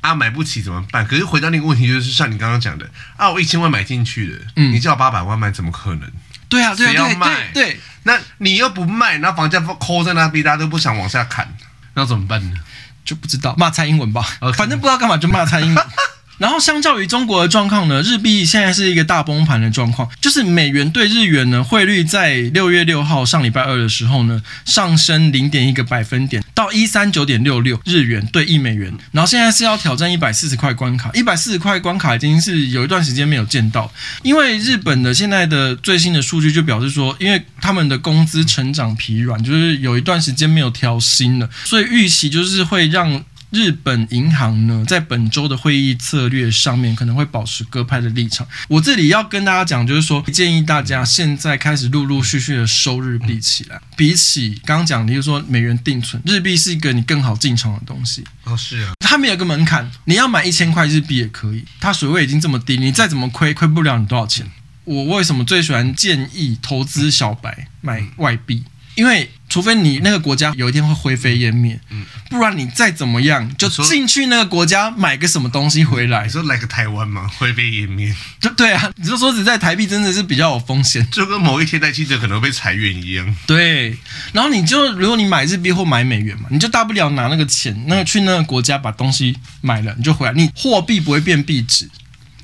[0.00, 1.04] 啊，买不起怎么办？
[1.06, 6.10] 可是回到那个问题，就是像你刚刚讲的，啊，我一千万买进去的，嗯，你叫八百万卖，怎么可能？
[6.48, 7.50] 对啊，对啊，谁要卖？
[7.52, 11.48] 对，对，对，那你又不卖，那房价抠在那边，大家都不想往下砍，
[11.94, 12.56] 那怎么办呢？
[13.04, 14.22] 就不知道骂蔡英文吧.
[14.56, 15.86] 反正不知道干嘛就骂蔡英文。
[16.38, 33.90] 然后，相较于中国的状况呢，日币现在是一个大崩盘的状况，就是美元兑日元呢汇率在六月六号上礼拜二的时候呢上升零点一个百分点到一三九点六六日元兑一美元，然后现在是要挑战一百四十块关卡，一百四十块关卡已经是有一段时间没有见到，
[34.22, 43.24] 因为日本的现在的最新的数据就表示说，因为他们的工资成长疲软，就是有一段时间没有调薪了，所以预期就是会让。
[43.50, 48.46] 日本银行呢，在本周的会议策略上面可能会保持鸽派的立场。
[48.68, 53.80] 我这里要跟大家讲，就是说建议大家现在开始陆陆续续的收日币起来。
[53.96, 58.24] 比起刚刚讲的，就说美元定存，日币是一个你更好进场的东西。
[58.44, 61.64] 哦，是啊，它没有个门槛，你要买一千块日币也可以。
[61.80, 64.46] 它水位已经这么低，你再怎么亏，亏不了你多少钱。
[64.84, 68.62] 我为什么最喜欢建议投资小白买外币？
[68.94, 76.24] 因为除非你那个国家有一天会灰飞烟灭，嗯，不然你再怎么样就进去那个国家买个什么东西回来。
[76.24, 77.30] 你说来个台湾吗？
[77.38, 78.14] 灰飞烟灭？
[78.40, 83.36] 对对啊，你就说实在台币真的是比较有风险，就跟某一天在记者可能被裁员一样。
[83.46, 83.96] 对，
[84.32, 91.88] 然后你就如果你买日币或买美元嘛，你就大不了拿那个钱，那个去那个国家把东西买了，你就回来，你货币不会变币值，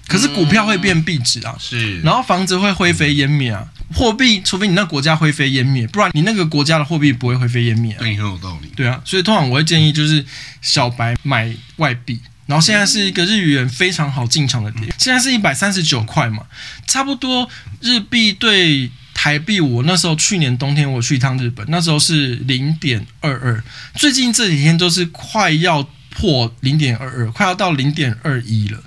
[0.06, 3.66] 可是股票会变币值啊，是，然后房子会灰飞烟灭啊。
[3.92, 7.94] 货币，除非你那国家灰飞烟灭，不然你那个国家的货币不会灰飞烟灭。
[7.98, 8.68] 对，很有道理。
[8.74, 10.24] 对啊，所以通常我会建议就是
[10.60, 16.44] 小白买外币，然后现在是一个日元非常好进场的点，现在是一百三十九块嘛，
[16.86, 17.48] 差不多
[17.80, 19.60] 日币对台币。
[19.60, 23.62] 我那时候去年冬天我去一趟日本，那时候是零点二二，
[23.94, 28.82] 最近这几天都是快要破零点二二，快要到零点二一了。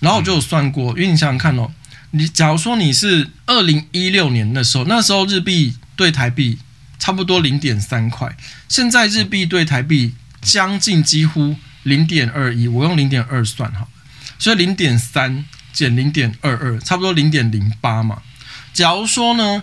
[0.00, 1.70] 然后我就有算过，因为你想想看哦。
[2.12, 6.58] 你假如说你是二零一六年的时候，那时候日币对台币
[6.98, 8.36] 差不多零点三块，
[8.68, 13.86] 现在日币对台币将近几乎零点二一，我用零点二算哈，
[14.38, 18.22] 所以零点三减零点二二，差不多零点零八嘛。
[18.72, 19.62] 假如说呢？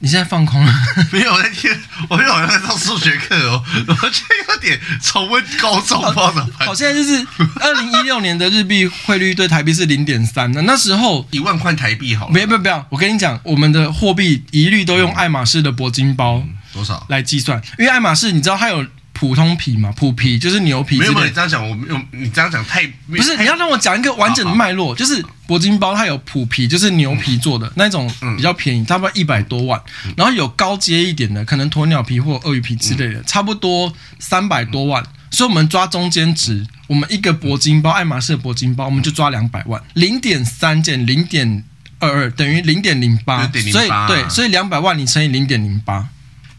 [0.00, 0.72] 你现在放空了？
[1.10, 1.76] 没有，那天
[2.08, 6.68] 我没有在上数学课哦， 我觉得有点重温高中，不知道怎么办。
[6.68, 7.26] 好，现在就是
[7.60, 12.32] 二零一六年的日币汇率对台币是零点三，那那时候一万块台币好了。
[12.32, 18.86] 没有，没有没有，我跟你讲，我们的货币一律都用爱马仕的铂金包、嗯、多少来计算，因为爱马仕你知道它有
[19.18, 20.96] 普通皮嘛，普皮就是牛皮。
[20.96, 23.36] 没有没有，你这样讲我没有，你这样讲太不是。
[23.36, 29.80] 你要让我讲一个完整的脉络，就是铂金包它有普皮，就是牛皮做的、嗯、那种比较便宜，差不多一百多万。
[30.16, 35.02] 然后有高阶一点的，可能鸵鸟皮或鳄鱼皮之类的，差不多三百多万。
[35.32, 41.64] 所以我们抓中间值，我们一个铂金包，爱马仕的铂金包，我们就抓两百万，零点三减零点
[41.98, 46.06] 二二等于零点零八，所以对，所以两百万你乘以零点零八。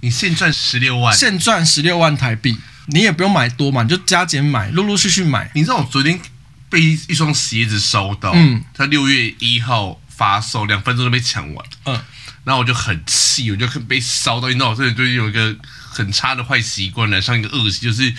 [0.02, 2.58] 你现赚十六万，现赚十六万台币，
[2.88, 5.52] 你也不用买多嘛，你就加减买，陆陆续续买。
[5.54, 6.18] 你知道我昨天
[6.70, 12.02] 被一双鞋子烧到，嗯，他六月一号发售，两分钟就被抢完，嗯，
[12.46, 15.54] 然后我就很气，我就被烧到，你知道我这里最近有一个
[15.90, 18.14] 很差的坏习惯了，像一个恶习，就是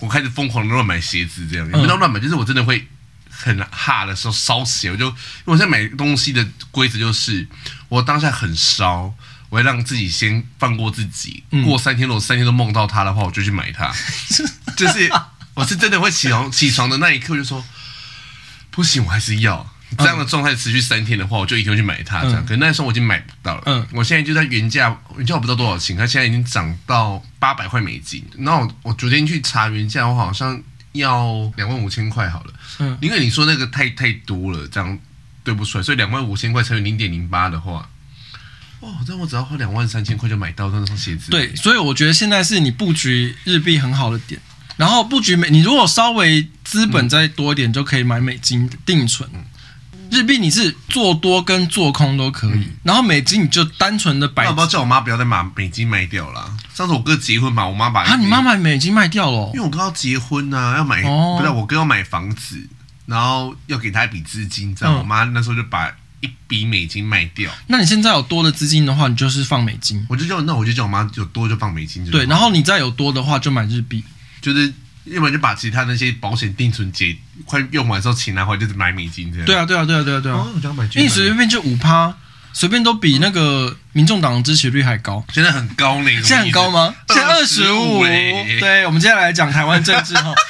[0.00, 2.88] 我开始疯狂的乱买鞋子，这样，也不叫乱买，就是我真的会
[3.30, 7.46] 很哈的时候烧鞋，我就因为我现在买东西的规则就是，
[7.88, 9.14] 我当下很烧。
[9.54, 13.88] 我会让自己先放过自己，嗯、过三天，如果三天都梦到它的话，我就去买它。
[14.76, 15.08] 就是
[15.54, 17.64] 我是真的会起床，起床的那一刻就说
[18.72, 19.64] 不行，我还是要
[19.96, 22.22] 这样的状态持续三天的话，我就一定会去买它。
[22.22, 23.62] 这样，嗯、可是那时候我已经买不到了。
[23.66, 28.24] 嗯，我现在就在原价，原价我不知道多少钱，它现在已经涨到八百块美金。
[28.36, 30.60] 然后我，我昨天去查原价，我好像
[30.94, 32.52] 要两万五千块好了。
[32.80, 34.98] 嗯，因为你说那个太太多了，这样
[35.44, 37.88] 对不出来，所以两万五千块乘以零点零八的话。
[38.84, 41.30] 哦，这样我只要花两万三千块就买到那双鞋子。
[41.30, 44.38] 对，所以我觉得现在是你布局日币很好的点。
[44.76, 49.28] 然后布局美，你如果稍微资本再多一点，就可以买美金定存。
[49.32, 49.44] 嗯、
[50.10, 54.44] 日币你是做多跟做空都可以，嗯、然后美金你就单纯的摆。
[54.44, 56.54] 要不要叫我妈不要再把美金卖掉了？
[56.74, 62.68] 上次我哥结婚嘛，我妈把啊，你妈把美金卖掉了，因为我哥要结婚呐、啊，要买，哦、不是我哥要买房子，
[63.06, 65.90] 然后要给他一笔资金，这样、嗯、我妈那时候就把。
[66.24, 70.04] 一笔美金卖掉，那你现在有多的资金的话，你就是放美金。
[70.08, 72.04] 我就叫那我就叫我妈有多就放美金。
[72.10, 74.02] 对，然后你再有多的话就买日币，
[74.40, 74.72] 就是
[75.04, 79.46] 要不然就把其他那些保险定存结快用完之后钱拿回来就是买美金这样。
[79.46, 80.36] 对啊，对啊，对啊，对啊，对啊。
[80.36, 82.16] 哦、我想买因为随随便就五趴，
[82.54, 85.22] 随便都比那个民众党的支持率还高。
[85.34, 86.94] 现在很高呢，现在很高吗？
[87.08, 88.02] 现在二十五。
[88.60, 90.32] 对，我们接下来讲台湾政治哈。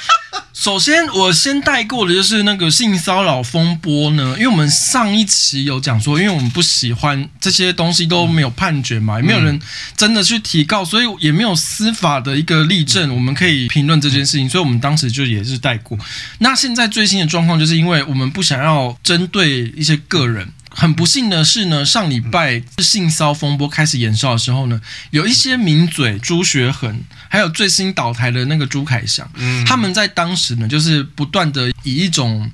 [0.53, 9.59] 首先，我先带过的就是那个性骚扰风波呢，因为我们上一期有讲说，因为我们不喜欢这些东西都没有判决嘛，也没有人
[9.97, 15.97] 真的去提告，所以也没有司法的一个例证，我们可以评论这件事情，所以我们当时就也是带过。
[16.39, 20.47] 那现在最新的状况，就是因为我们不想要针对一些个人。
[20.75, 32.51] 很不幸的是呢，上礼拜性骚风波开始延烧的时候呢，有一些名嘴朱学恒，还有最新倒台的那个朱凯翔，嗯，他们在当时呢，就是不断的以一种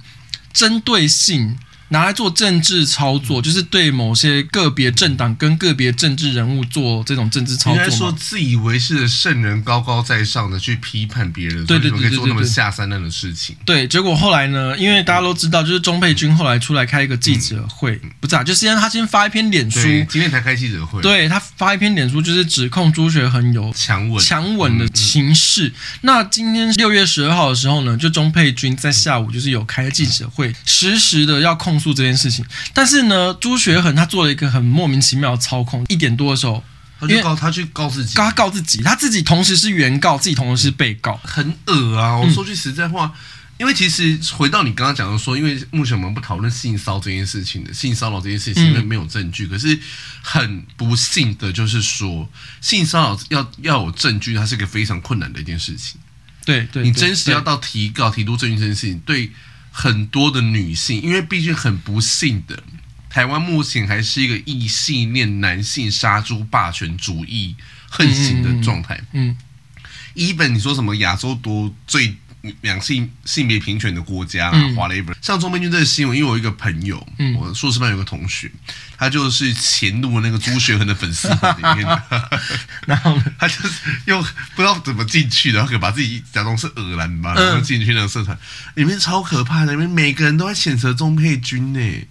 [0.53, 1.57] 针对性。
[1.91, 7.84] 拿来做政治操作，就是对某些个别政党跟个别政治人物做这种政治操作。
[7.84, 13.58] 应该说，自以为是的圣人高高在上的去批判别人，对对对，对对做那么下三滥的事情。
[13.65, 14.77] 对，结果后来呢？
[14.77, 21.01] 因为大家都知道，就是钟佩君后来出来开一个记者会，嗯、不是啊，就先他先发一篇脸书，今天才开记者会。
[21.01, 25.67] 对，他发一篇脸书，就是指控朱学恒有强吻强吻的情势。
[25.67, 31.80] 嗯嗯、那今天六月十二号的时候呢，就钟佩君在下午就是有开记者会，实时的要控。
[31.81, 35.85] 做这件事情，但是呢，朱学恒他做了一个很莫名其妙的操控。
[35.89, 36.63] 一点多的时候，
[36.99, 42.17] 他就告他去告自己，他告自己，他自己同时是原告，自己同时是被告，很恶啊！
[42.17, 43.19] 我说句实在话，嗯、
[43.59, 49.45] 因为其实回到你刚刚讲的说，因为目前我们不讨论性骚这件事情的性骚扰这件事情，因为没有证据。
[49.47, 49.79] 嗯、可是
[50.21, 52.29] 很不幸的就是说，
[52.61, 55.99] 性骚扰要要有证据，它是一个非常困难的一件事情。
[56.45, 59.31] 对对，你真实要到提告提出证据这件事情，对。
[59.71, 62.62] 很多的女性，因为毕竟很不幸的，
[63.10, 67.55] 台湾目前还是一个异性恋男性杀猪霸权主义
[67.89, 69.01] 横行的状态。
[69.13, 69.36] 嗯
[70.15, 72.15] ，even 你说什么亚洲多最
[72.62, 78.51] 两性性别平权的国家啦，华莱坞，像钟佩君这个新闻，因为我一个朋友，嗯，我硕士班有个同学。
[78.97, 81.86] 他就是潜入那个朱学恒的粉丝团里面。
[81.88, 82.39] 的，
[82.86, 83.69] 然后， 他就是
[84.06, 88.38] 又不知道怎么进去的，然后可以把自己假装是耳兰吧，然后进去那个社团。
[88.75, 92.08] 里面超可怕的，里面每个人都在谴责钟佩君呢，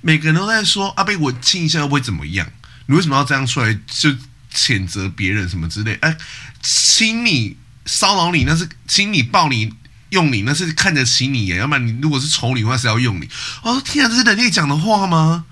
[0.00, 2.48] 每个人都在说啊，被我亲一下又不会怎么样？
[2.86, 4.10] 你为什么要这样出来就
[4.54, 5.94] 谴责别人什么之类？
[6.00, 6.16] 哎，
[6.62, 7.56] 亲你
[7.88, 9.72] 骚扰你那是亲你抱你
[10.10, 13.28] 用你那是看得起你耶，要不然你如果是丑女的话是要用你。
[13.62, 15.44] 我说天啊，这是人类讲的话吗？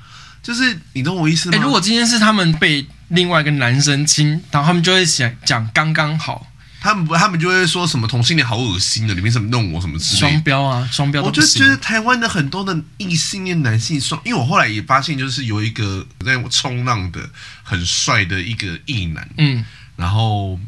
[0.43, 1.59] 就是你懂我意思吗？
[1.59, 6.47] 欸，如果今天是他们被另外一个男生亲，然后他们就会想讲刚刚好，
[6.81, 10.21] 他们不，他们就会说什么同性恋好恶心的，里面什么弄我什么之类。
[10.21, 11.23] 双标啊，双标。
[11.23, 17.29] 我就觉得台湾的很多的异性恋男性双，因为我后来也发现，就是有一个在冲浪的
[17.63, 19.65] 很帅的一个异男，嗯，
[19.97, 20.59] 然后。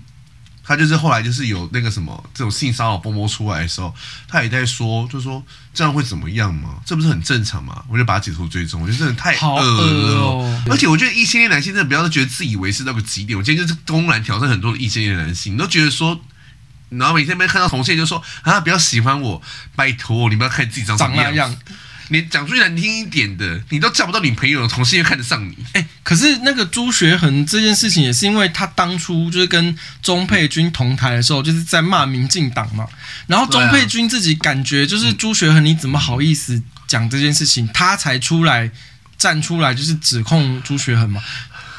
[0.68, 3.95] 他就是后来就是有那个什么这种性骚扰风波出来的时候，
[4.28, 6.74] 他也在说，就说这样会怎么样吗？
[6.84, 7.82] 这不是很正常吗？
[7.88, 10.20] 我就把他解除追踪，我觉得真的太恶了。
[10.20, 13.38] 哦、而且我觉得异性恋男性真的不要觉得自以为是那个极点。
[13.38, 16.20] 我今天就是公然挑战很多的异性恋男性，你都觉得说，
[16.90, 19.40] 然后每天没看到同性就说啊，不要喜欢我，
[19.74, 21.57] 拜托你不要看自己长什么样，样。
[22.11, 25.54] 你讲出难听一点的，你都叫不到女朋友，同事，又看得上你。
[25.72, 32.86] 哎、欸，可是那个朱学恒这件事情，也是因为他当初就是跟钟佩君同台的时候，就是在骂民进党嘛。
[33.26, 37.68] 然后钟佩君自己感觉就是朱学恒，你怎么好意思讲这件事情？
[37.74, 38.70] 他才出来
[39.18, 41.22] 站出来，就是指控朱学恒嘛。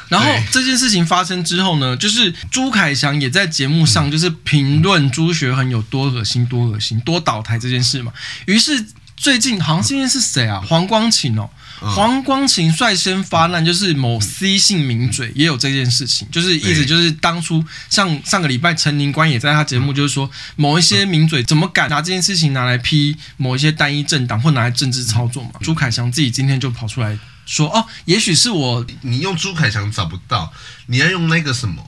[0.08, 8.12] 然后这件事情发生之后呢，就是朱凯翔也在节目上就是评论朱学恒有多恶心、多恶心、多倒台这件事嘛。
[8.46, 8.86] 于是。
[9.20, 10.62] 最近好像今天是谁啊？
[10.66, 25.50] 黄光琴哦，黄光琴率先发难，就是某 C 姓名嘴也有这件事情，就是意思就是当初像上个礼拜陈宁官也在他节目，就是说某一些名嘴怎么敢拿这件事情拿来批某一些单一政党或拿来政治操作嘛？
[25.60, 30.54] 朱凯翔自己今天就跑出来说哦，也许是我，你用朱凯翔找不到，
[30.86, 31.84] 你要用那个什么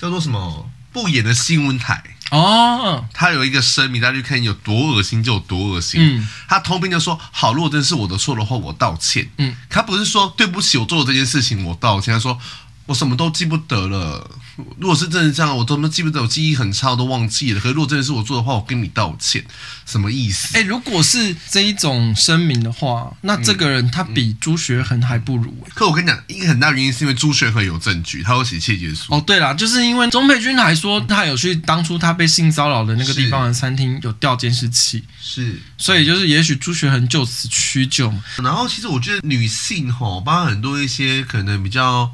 [0.00, 2.02] 叫做什么不演的新闻台。
[2.32, 6.00] 哦，他有一个声明，大家去看有多恶心就有多恶心。
[6.00, 12.12] 嗯，他通篇就说：“好，如果真是我的错的话，我道歉。”嗯，他不是说对不起，我做了这件事情，我道歉。
[12.14, 12.38] 他说。
[12.86, 14.30] 我什么都记不得了。
[14.78, 17.60] 如果是真的这样，我都记不得，我记忆很差，我都忘记了。
[17.60, 19.42] 可是如果真的是我做的话，我跟你道歉，
[19.86, 20.56] 什么意思？
[20.58, 25.70] 哎、欸，如果是这一种声明的话，那这个人他比朱学恒还不如、欸。
[25.74, 29.14] 可我跟你讲，一个很大原因是因为朱学恒有证据，他有写窃结书。
[29.14, 38.12] 哦，对啦，就是因为钟佩君还说他有去当初他被性骚扰的那个地方的餐厅有调监视器，是，所以就是也许朱学恒就此屈就。
[38.42, 42.12] 然后其实我觉得女性吼，包括很多一些可能比较。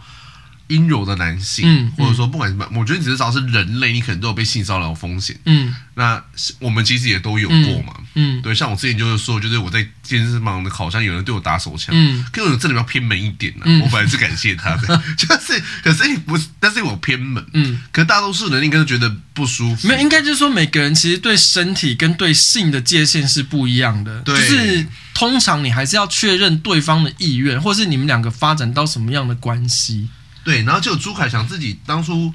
[0.68, 6.22] 阴柔的男性，嗯，或者说不管什么，我觉得只是只要是人类，你可能都有被性骚扰的风险，嗯，那
[6.60, 30.08] 我们其实也都有过嘛，嗯，对，像我之前就是说，就是我在健身房的烤箱，有人对我打手枪，嗯，可是我这里要偏门一点呢、我本来是感谢他的， 就是，可是不是，但是我偏门，嗯，可是大多数人应该都觉得不舒服，没有，应该就是说每个人其实对身体跟对性的界限是不一样的，对，就是通常你还是要确认对方的意愿，或是你们两个发展到什么样的关系。
[30.48, 32.32] 对，然后就朱凯翔自己当初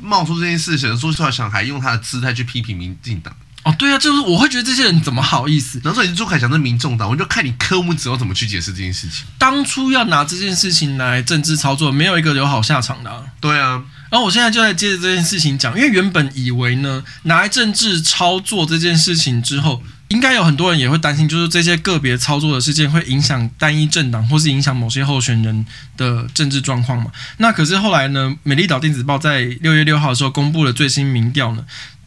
[0.00, 3.34] 冒出这件事情，朱凯翔还用他的姿态去批评民进党。
[3.64, 5.80] 哦，对啊，就是我会觉得这些人怎么好意思？
[5.82, 9.26] 然后说你是朱凯翔是民众党，我就看你科目之后怎么去解释这件事情。
[9.38, 13.24] 当初要拿这件事情来政治操作，没有一个有好下场的啊。
[13.40, 19.82] 对啊，然后我现在就在接着这件事情讲，因为原本以为呢，拿来政治操作这件事情之后。
[20.08, 27.10] 应该有很多人也会担心，就是这些个别操作的事件会影响单一政党，或是影响某些候选人的政治状况嘛？
[27.36, 31.64] 那可是后来呢，美丽岛电子报在六月六号的时候公布了最新民调呢，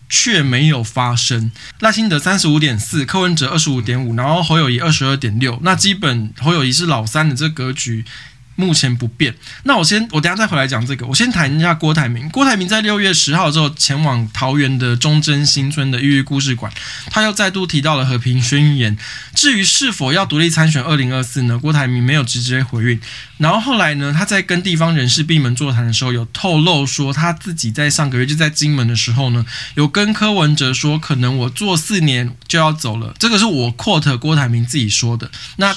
[0.09, 1.51] 却没有发生。
[1.79, 5.59] 赖清德三十五点四，柯文哲二十五点五，然后侯友谊二十二点六。
[5.61, 8.03] 那基本侯友谊是老三的这个格局。
[8.61, 9.33] 目前不变。
[9.63, 11.07] 那我先，我等下再回来讲这个。
[11.07, 12.29] 我先谈一下郭台铭。
[12.29, 16.71] 郭台铭在六月十号之后前往桃园的忠贞新村的玉玉故事馆，
[17.09, 18.95] 他又再度提到了和平宣言。
[19.33, 21.57] 至于是否要独立参选二零二四呢？
[21.57, 23.01] 郭台铭没有直接回应。
[23.39, 29.43] 然后后来呢，他在跟地方人士闭门座谈的时候，有透露说他自己在上个月就在金门的时候呢，
[29.73, 33.15] 有跟柯文哲说，可能我做四年就要走了。
[33.17, 35.31] 这个是我 quote 郭台铭自己说的。
[35.57, 35.73] 那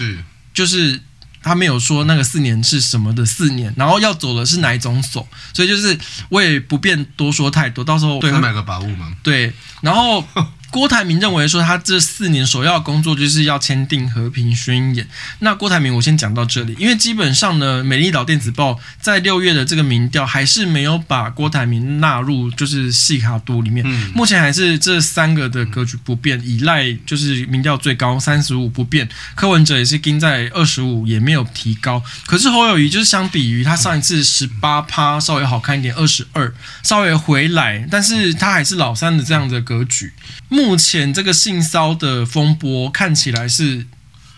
[0.53, 1.01] 就是。
[1.45, 5.97] 他没有说那个四年是什么的四年，然后要走的是哪一种走，所以就是
[6.30, 9.14] 我也不便多说太多，到时候对他买个把物嘛。
[9.22, 10.24] 对，然后。
[10.74, 15.06] 郭台铭认为说，他这四年首要工作就是要签订和平宣言。
[15.38, 23.84] 那郭台铭，我先讲到这里，因为基本上呢，美丽岛电子报在六月的这个民调还是没有把郭台铭纳入就是细卡度里面。
[23.86, 32.02] 嗯、目前还是这三个的格局不变，以赖就是民调最高三十五不变，柯文哲也是盯在二十五，也没有提高。
[32.26, 36.52] 可是侯友谊就是相比于他上一次十八趴稍微好看一点，二十二
[36.82, 40.12] 稍微回来，但是他还是老三的这样的格局。
[40.48, 43.86] 目前这个性骚的风波看起来是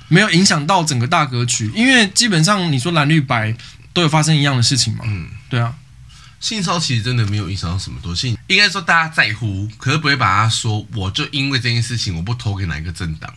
[0.08, 3.54] 没有影响到整个大格局，因为基本上你说蓝绿白
[3.92, 5.04] 都有发生一样的事情嘛。
[5.06, 5.74] 嗯，对啊，
[6.40, 13.32] 性骚其实真的没有影响到什么东西，应该说大家在乎，可是不会把它说，我就因为这件事情我不投给哪一个政党。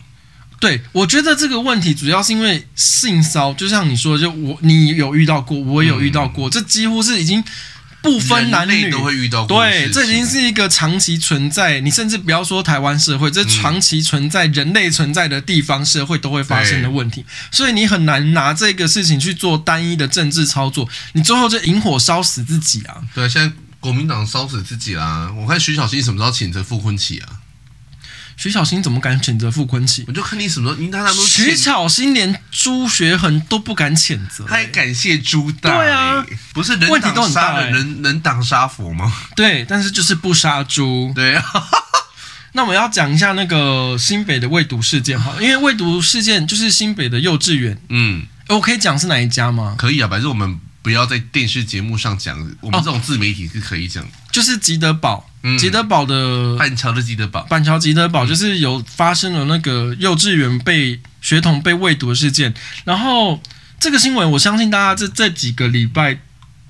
[0.58, 7.42] 对，我觉得这个问题主要是因为性骚，就像你说的，就我你有遇到过，我也有遇到过，嗯、这几乎是已经。
[8.02, 11.80] 不分男女都会遇到，对，这已经是一个长期存在。
[11.80, 17.24] 你甚至不要说台湾社会，这长期存在人类存在的地方社会都会发生的问题。
[17.50, 22.96] 所以你很难拿这个事情去做单一的政治操作，你最后就引火烧死自己啊！
[23.14, 25.30] 对，现在国民党烧死自己啦！
[25.36, 27.28] 我看徐小新什么时候请这傅崐萁啊？
[28.40, 30.02] 徐小新怎么敢谴责傅昆萁？
[30.06, 35.76] 我就看你什么时候，因为他他都徐小新连朱学恒都不敢谴责，他还感谢朱大。
[35.76, 36.24] 对啊，
[36.54, 39.12] 不是人问题都很大，人能挡杀佛吗？
[39.36, 41.12] 对，但是就是不杀猪。
[41.14, 41.44] 对啊。
[42.52, 47.78] 那我们要讲一下那个新北的喂毒事件哈，因为喂毒事件就是新北的幼稚园。
[47.90, 49.74] 嗯，我可以讲是哪一家吗？
[49.76, 54.06] 可以啊，反正我们不要在电视节目上讲，我们这种自媒体是可以讲。
[54.30, 62.54] 就是吉德堡，嗯、吉德堡的板桥的吉德堡，板桥吉德堡就是有发生了那个幼稚园被学童被喂毒的事件，
[62.84, 63.42] 然后
[63.78, 66.20] 这个新闻我相信大家这这几个礼拜。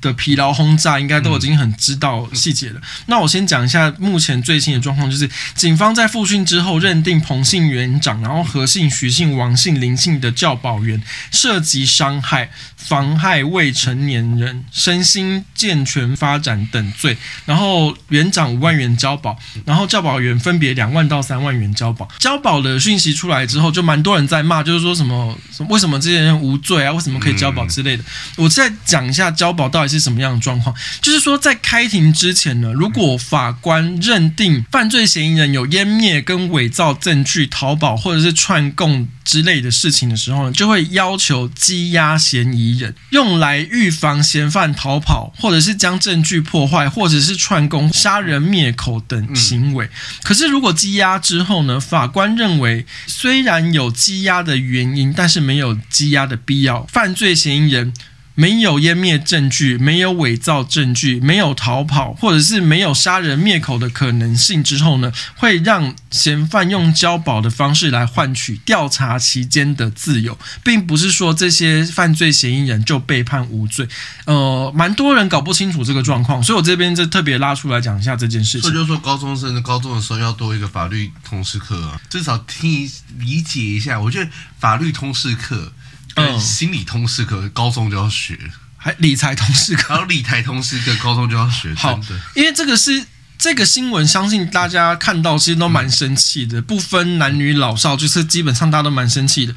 [0.01, 2.81] 的疲劳轰炸应该都已经很知道细节了。
[2.81, 22.09] 嗯、那我先讲一下目前最新的状况，就是警方在复讯之后认定彭姓园长，然后何姓、徐姓、王姓、林姓的教保员涉及伤害、妨害未成年人身心健全发展等罪，然后园长五万元交保，然后教保员分别两万到三万元交保。
[22.19, 25.37] 交保的讯息出来之后，就蛮多人在骂，就是说什么
[25.69, 26.93] 为什么这些人无罪啊？
[26.93, 28.05] 为什么可以交保之类的。
[28.37, 30.75] 我再讲一下交保到底是什么样的状况？
[31.03, 49.89] 就是说，在开庭之前呢，如果法官认定犯罪嫌疑人有湮灭跟伪造证据、逃跑或者是串供之类的事情的时候呢，就会要求羁押嫌疑人，用来预防嫌犯逃跑，或者是将证据破坏，或者是串供、杀人灭口等行为。
[50.23, 57.93] 可是，如果羁押之后呢，法官认为虽然有羁押的原因，但是没有羁押的必要，犯罪嫌疑人。
[58.41, 73.87] 没有湮灭证据，没有伪造证据，没有逃跑，或者是没有杀人灭口的可能性之后呢，会让嫌犯用交保的方式来换取调查期间的自由，并不是说这些犯罪嫌疑人就被判无罪。
[74.25, 78.71] 呃，蛮多人搞不清楚这个状况，所以我这边就特别拉出来讲一下这件事情。
[78.71, 84.01] 这就是说，高中生的高中的时候要多一个法律通识课啊，至少听理解一下。
[84.01, 85.71] 我觉得法律通识课。
[86.17, 88.39] 嗯，心理通识课高中就要学，
[88.77, 91.75] 还理财通识课，还有理财通识课高中就要学。
[91.75, 93.05] 好的，因为这个是
[93.39, 99.55] 这个新闻，相信大家看到其实都蛮生气的，嗯、不分男女老少，就是基本上大家都蛮生气的。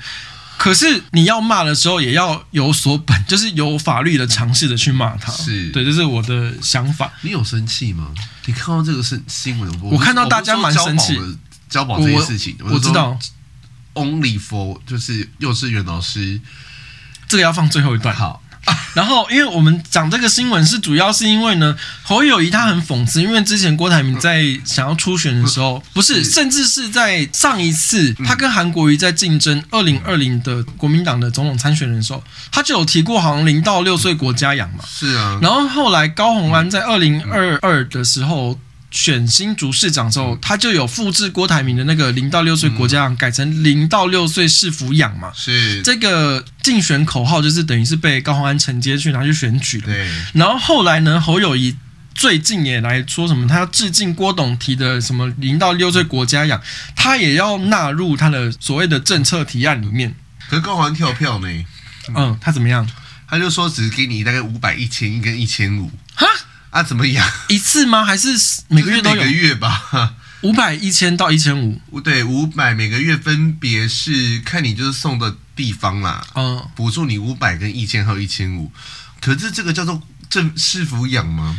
[0.55, 5.31] 可是你要骂的时候，也要有所本，就是有法律的尝试的去骂他。
[5.31, 7.11] 是对，这是我的想法。
[7.21, 8.09] 你有生气吗？
[8.45, 11.21] 你看到这个是新闻，我看到大家蛮生气的，
[11.67, 13.17] 交保这件事情，我，我知道。
[13.93, 16.41] Only for 就是幼稚园老师，
[17.27, 18.15] 这个要放最后一段。
[18.15, 18.41] 好，
[18.95, 34.83] 然后因为我们讲这个新闻是主要是因为呢，侯友谊他很讽刺，因为之前郭台铭在想要初选的时候，不是，甚至是在上一次他跟韩国瑜在竞争二零二零的国民党的总统参选人的时候，他就有提过好像零到六岁国家养嘛。
[34.87, 38.59] 是啊，然后后来高虹安在二零二二的时候。
[38.93, 45.31] 选新竹市长之后，他就有复制郭台铭的那个零到六岁国家养，改成零到六岁市府养嘛。
[45.35, 49.87] 是这个竞选口号，就是等于是被高虹安承接去拿去选举了。
[49.87, 50.07] 对。
[50.33, 51.75] 然后后来呢，侯友宜
[52.13, 56.61] 最近也来说什么，他要致敬郭董提的什么零到六岁国家养，
[56.95, 60.13] 他也要纳入他的所谓的政策提案里面。
[60.47, 61.47] 可是高虹安跳票呢？
[62.15, 62.87] 嗯，他怎么样？
[63.27, 65.89] 他就说只给你大概五百、一千一跟一千五。
[66.13, 66.27] 哈？
[66.73, 68.03] 啊，怎么养一次吗？
[68.03, 68.29] 还是
[68.67, 69.15] 每个月都有？
[69.15, 71.79] 每个月吧， 五百、一千到一千五。
[72.03, 76.25] 对，五百每个月分别是看你就是送的地方啦。
[76.33, 78.71] 嗯，补助你五百跟一千还有一千五。
[79.21, 81.55] 可是这个叫做政是否养吗？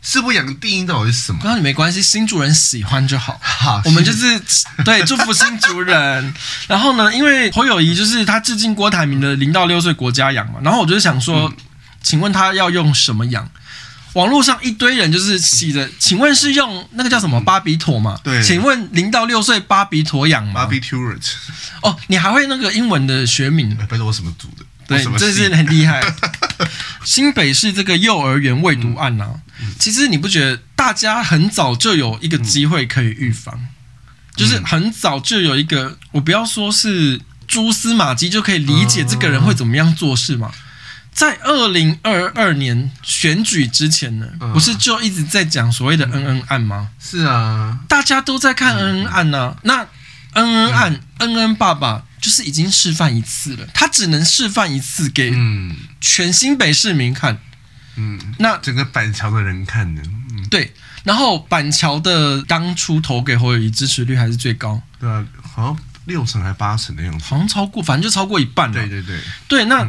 [0.00, 1.40] 市府养的定义到底是什么？
[1.42, 3.38] 跟你没关系，新主人喜欢就好。
[3.42, 4.40] 好， 我们就是
[4.84, 6.32] 对祝福新主人。
[6.66, 10.60] 然后呢，因为侯友谊就是他致敬郭台铭的零到六岁国家养嘛。
[10.62, 11.56] 然后我就想说，嗯、
[12.02, 13.50] 请问他要用什么养？
[14.16, 18.18] 网络上一堆人就是洗的，请问是用那个叫什么巴比妥吗？
[18.24, 21.32] 对，请问零到六岁巴比妥养吗？Barbiturates
[21.82, 23.76] 哦，你还会那个英文的学名？
[23.76, 24.64] 不知道我什么组的？
[24.88, 26.02] 对，这是很厉害。
[27.04, 33.54] 新北市这个幼儿园未读案啊，嗯、其实你不觉得大家很早就有一个机会可以预防？
[33.54, 33.68] 嗯、
[34.34, 40.50] 就是很早就有一个，我不要说是蛛丝马迹就可以理解这个人会怎么样做事吗？
[41.16, 46.90] 在二零二二年选举之前呢，不是就一直在讲所谓的恩恩案吗？
[47.00, 49.56] 是啊，大家都在看恩恩案呢。
[49.62, 49.78] 那
[50.34, 55.32] 恩恩案，恩恩爸爸就是已经示范一次了，他只能示范一次给
[56.02, 57.38] 全新北市民看。
[57.94, 60.02] 嗯，那整个板桥的人看呢？
[60.50, 68.74] 对，然后板桥的当初投给侯友谊支持率还是最高，对啊，好像六成还八成的样子，好像超过，反正就超过一半了。
[68.74, 69.88] 对对对，对那。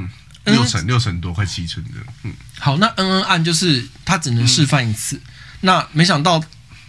[0.53, 1.91] 六成六成多，快七成的。
[2.23, 5.21] 嗯，好，那恩恩案就是他只能示范一次，嗯、
[5.61, 6.43] 那没想到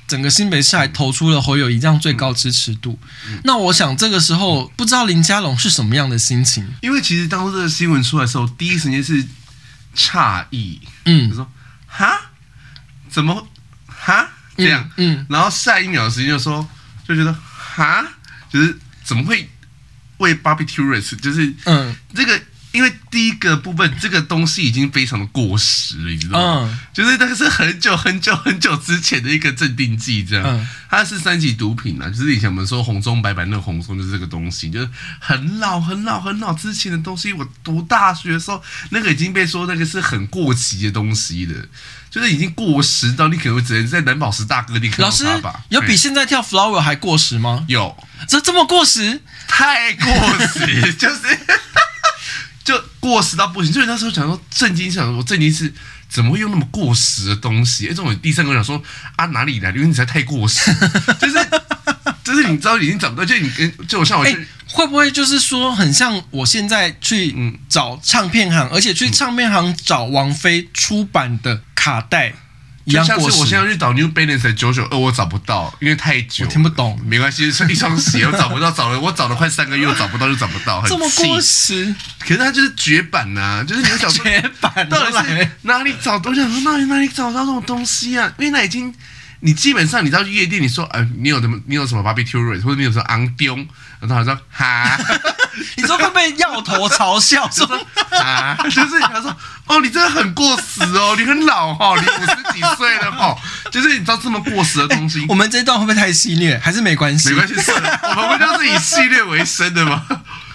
[0.06, 2.98] 整个新北市还投出了侯友宜这样最高支持度。
[3.26, 6.66] 嗯、那我想这个时候不知道林佳龙是什么样的心情？
[6.80, 9.26] 因为其实当初这个新闻出来的时候，第一时间是
[9.94, 11.52] 诧异，嗯，他说
[11.86, 12.20] 哈，
[13.10, 13.48] 怎么？
[13.86, 14.28] 哈？
[14.56, 15.26] 这样，嗯，嗯。
[15.28, 16.66] 然后下一秒的时间就说
[17.06, 18.06] 就觉得哈，
[18.50, 19.48] 就是怎么会
[20.18, 21.94] 为 Barbie-Turists 就是嗯。
[22.14, 22.40] 这个。
[22.78, 26.70] 因为第一个部分，这个东西已经非常的过时了，你知道吗？
[26.70, 32.08] 嗯、就是那个是很久很久很久之前的一个镇定剂，这样，嗯、它是三级毒品啊。
[32.08, 37.32] 就是以前我们说红中白白那个红中就是这个东西，就是很老很老很老之前的东西。
[37.32, 41.64] 我读大学的时候，那个已经被说那个是很过期的东西了，
[42.08, 45.64] 就是已经过时到你可能只能在蓝宝石大哥店看到它吧。
[45.70, 47.64] 有比现在跳 flower 还过时吗？
[47.66, 47.96] 有，
[48.28, 49.20] 这这么过时？
[49.48, 50.14] 太过
[50.46, 51.20] 时， 就是。
[52.68, 55.72] 就过时到不行，所以那时候想说震惊，想说震惊是
[56.06, 57.86] 怎么会用那么过时的东西？
[57.86, 58.82] 哎，这种第三个讲说
[59.16, 59.78] 啊哪里来的？
[59.78, 60.70] 因为你才太过时，
[61.18, 61.48] 就 是
[62.22, 72.34] 就是你知道已经找不到，就你跟就我像我去，会不会就是说很像我现在去找唱片行，而且去唱片行找王菲出版的卡带。
[72.88, 77.00] 就像是我现在去找 New Balance 的九九二，我找不到，因为太久，我听不懂。
[77.04, 80.96] 没关系，是一双鞋，我找不到，找了我找了快三个月，我找不到就找不到，很气。
[80.96, 86.20] 这么过时，可是它就是绝版呐、啊，就是你要找 绝版，到底是哪里找？
[86.24, 88.32] 我想说哪里哪里找到这种东西啊？
[88.38, 88.94] 因为那已经。
[89.40, 93.56] 你基本上，你知道夜店，你说，呃，你有什么，你有什么 Barbie-Turists 或者你有什么昂丢，
[94.00, 94.98] 然后他说，哈，
[95.76, 97.66] 你说会被药头嘲笑， 说，
[98.18, 99.34] 啊， 就是他说，
[99.66, 103.36] 哦，你真的很过时哦，你很老、哦，你五十几岁了、哦，
[103.70, 106.58] 就是你知道这么过时的东西，欸、我们这一段会不会太戏虐？
[106.62, 107.30] 还是没关系？
[107.30, 110.04] 没关系，算了，我们不就是以戏虐为生的吗？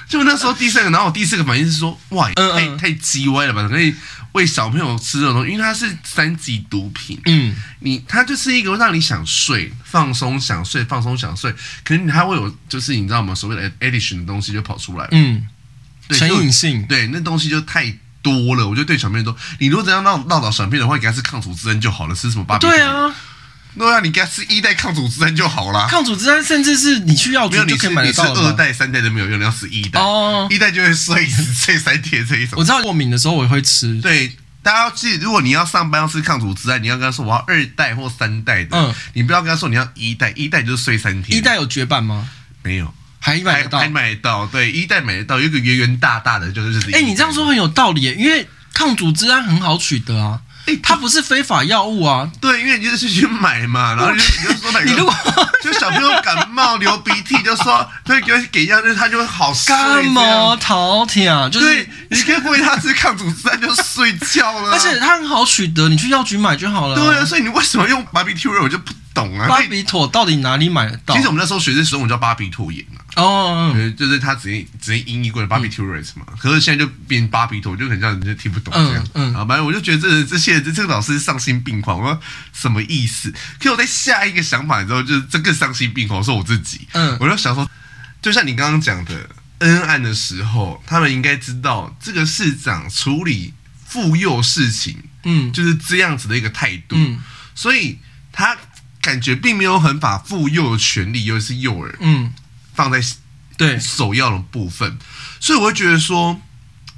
[0.07, 3.95] 就那时候第三个，然后我第四个反应是说，哇，太太鸡歪了吧，可以。
[4.33, 7.19] 喂小朋友吃这种东西，因为它是三级毒品。
[7.25, 11.53] 嗯，你它就是一个让你想睡、放松、想睡、放松、想睡，
[11.83, 13.33] 可能它会有就是你知道吗？
[13.33, 15.07] 所谓的 addiction 的东西就跑出来。
[15.11, 15.47] 嗯，
[16.09, 18.67] 成瘾性，对，那东西就太多了。
[18.67, 22.67] 我就对小朋友说，你如果这样闹闹到小朋友的话，给他吃抗组织胺就好了，吃什么巴比？
[22.67, 23.13] 对啊。
[23.77, 25.87] 对啊，你给他吃一代抗组织胺就好啦。
[25.89, 28.27] 抗组织胺甚至是你去药局就可以买得到。
[28.29, 29.99] 你吃二代、三代都没有用，你要吃一代。
[29.99, 32.57] 哦，一代就会睡死、睡三天这一种。
[32.57, 33.99] 我知道过敏的时候我也会吃。
[34.01, 38.77] 对，大家要记得，如果你要上班要吃抗组织胺，你要跟他说我要二代或三代的。
[38.77, 41.37] 嗯，你不要跟他说你要一代，一代就是睡三天。
[41.37, 42.29] 一代有绝版吗？
[42.61, 44.45] 没有，还买得到，还买得到。
[44.45, 46.91] 对，一代买得到，有一个圆圆大大的，就是就是。
[46.95, 50.39] 哎，你这样说很有道理，因为抗组织胺很好取得啊。
[50.65, 52.29] 哎，它不是非法药物啊！
[52.39, 55.13] 对，因为你就是去买嘛， 然后就你就说那个，你如果
[55.61, 59.75] 就小朋友感冒流鼻涕，就说对，给给药，就他就会好睡。
[59.75, 61.51] 干嘛头疼？
[61.51, 66.95] 就是你可以喂他吃抗组织胺就睡觉了， 而且它很好取得，你去药局买就好了。
[66.95, 69.47] 对啊，所以你为什么用 Barbie-Turists 我就不懂啊？
[69.47, 71.15] 巴比妥到底哪里买得到？
[71.15, 72.99] 其实我们那时候学的时候，我们叫巴比妥盐啊。
[73.15, 76.25] 哦，就是他直接直接音译过来 Barbie-Turists 嘛。
[76.39, 79.07] 可是现在就变巴比妥，就很像人家听不懂这样。
[79.13, 82.19] 嗯，啊，反正我就觉得这这些这个老师丧心病狂，我说
[82.51, 83.31] 什么意思？
[83.59, 86.87] 可是我在下一个想法之后，就是这个丧心病狂，我说我自己。
[86.93, 87.69] 嗯，我就想说，
[88.19, 93.53] 就像你刚刚讲的恩案的时候，他们应该知道这个市长处理
[93.85, 96.95] 妇幼事情，嗯，就是这样子的一个态度。
[96.97, 97.21] 嗯，
[97.53, 97.99] 所以
[98.31, 98.57] 他。
[99.03, 102.33] 感觉并没有很把妇幼的权利，尤其是幼儿，嗯，
[102.73, 102.99] 放在
[103.57, 104.97] 对首要的部分，
[105.41, 106.39] 所以我会觉得说，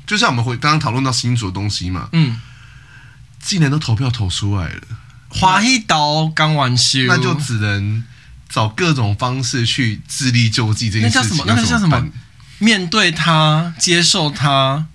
[0.06, 2.40] 就像我们会刚刚讨论到新竹的东西嘛，嗯，
[3.42, 4.82] 既然都投票投出来了，
[5.30, 8.04] 花一刀刚完休，那就只能
[8.48, 11.44] 找各种方式去自力救济这件事情。
[11.48, 11.62] 那叫什么？
[11.62, 12.08] 那叫什么？
[12.60, 14.86] 面对他，接受他。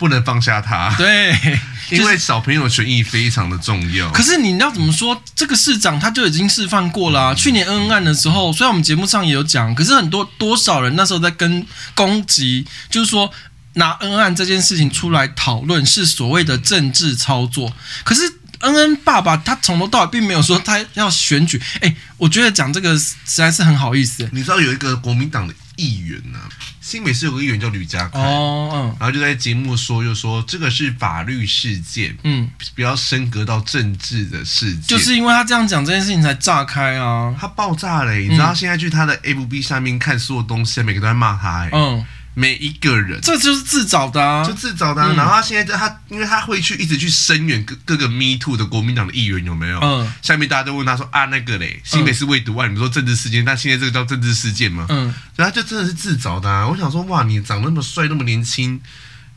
[0.00, 1.36] 不能放下他，对，
[1.92, 4.10] 因为小朋友权益非常的重要。
[4.12, 5.22] 可是你要怎么说？
[5.36, 7.34] 这个市长他就已经示范过了啊。
[7.34, 13.30] 去年恩恩案的时候，虽然我们节目上也有讲，可是很多多少人那时候在跟攻击，就是说
[13.74, 17.70] 拿恩恩案这件事情出来讨论是所谓的政治操作。
[18.02, 18.22] 可是
[18.60, 21.60] 恩恩爸爸他从头到尾并没有说他要选举。
[21.80, 24.26] 哎，我觉得讲这个实在是很好意思。
[24.32, 26.48] 你知道有一个国民党的议员呢、啊？
[26.80, 42.04] 新北市有个议员叫吕家凯，哦，嗯，然后就在节目说，就说这个是法律事件，嗯，不要升格到政治的事件，就是因为他这样讲这件事情才炸开啊，他爆炸了，你知道现在去他的 FB 下面看所有东西，每个都在骂他，嗯。
[42.34, 45.08] 每一个人，这就是自找的啊，就自找的、啊。
[45.12, 49.80] 嗯、然后他现在他，因为他会去一直去声援各各个 Me Too 的国民党的议员有没有？
[49.80, 54.86] 嗯，下面大家都问他说啊，那个嘞，新北市未读啊，你们说政治事件，那现在这个叫政治事件吗？
[54.88, 56.66] 嗯，所以他就真的是自找的、啊。
[56.68, 58.80] 我想说，哇，你长那么帅，那么年轻，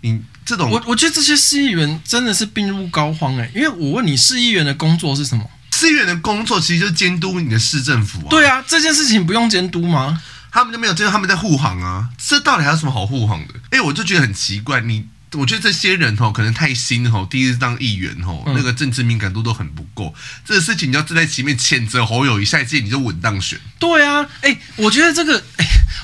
[0.01, 5.43] 你这种，我我觉得这些市议员真的是病入膏肓哎、欸，因为我问你，市议员的工作是什么？
[5.71, 8.29] 市议员的工作其实就是监督你的市政府啊。
[8.29, 10.21] 对啊，这件事情不用监督吗？
[10.53, 12.09] 他们就没有，就是他们在护航啊。
[12.17, 13.55] 这到底还有什么好护航的？
[13.71, 15.09] 哎，我就觉得很奇怪，你。
[15.33, 20.13] 我觉得这些人吼可能太新吼，第一次当议员吼，那个政治敏感度都很不够。
[20.15, 23.59] 嗯、这个事情你要站在前面谴责侯友谊，下一届你就稳当选。
[23.79, 25.43] 对啊，哎、欸，我觉得这个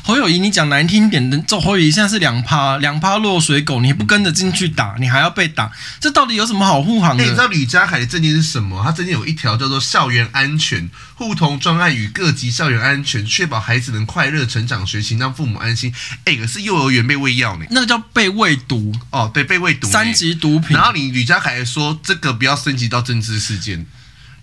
[0.03, 7.23] 侯友谊，你讲难听点的，这侯友谊现在是两趴两趴落水狗，你不跟着进去打，你还要被打，这到底有什么好护航的？
[7.23, 8.81] 欸、你知道吕家凯的证件是什么？
[8.83, 15.93] 他证件有一条叫做校园安全互同专案与各级校园安全，确保孩子能快乐成长学习，让父母安心。
[16.25, 17.65] 哎、欸，可是幼儿园被喂药呢？
[17.69, 18.93] 那个叫被喂毒。
[19.11, 20.75] 哦，对，被喂毒，三级毒品。
[20.77, 23.85] 然后你吕家凯说这个不要升级到政治事件。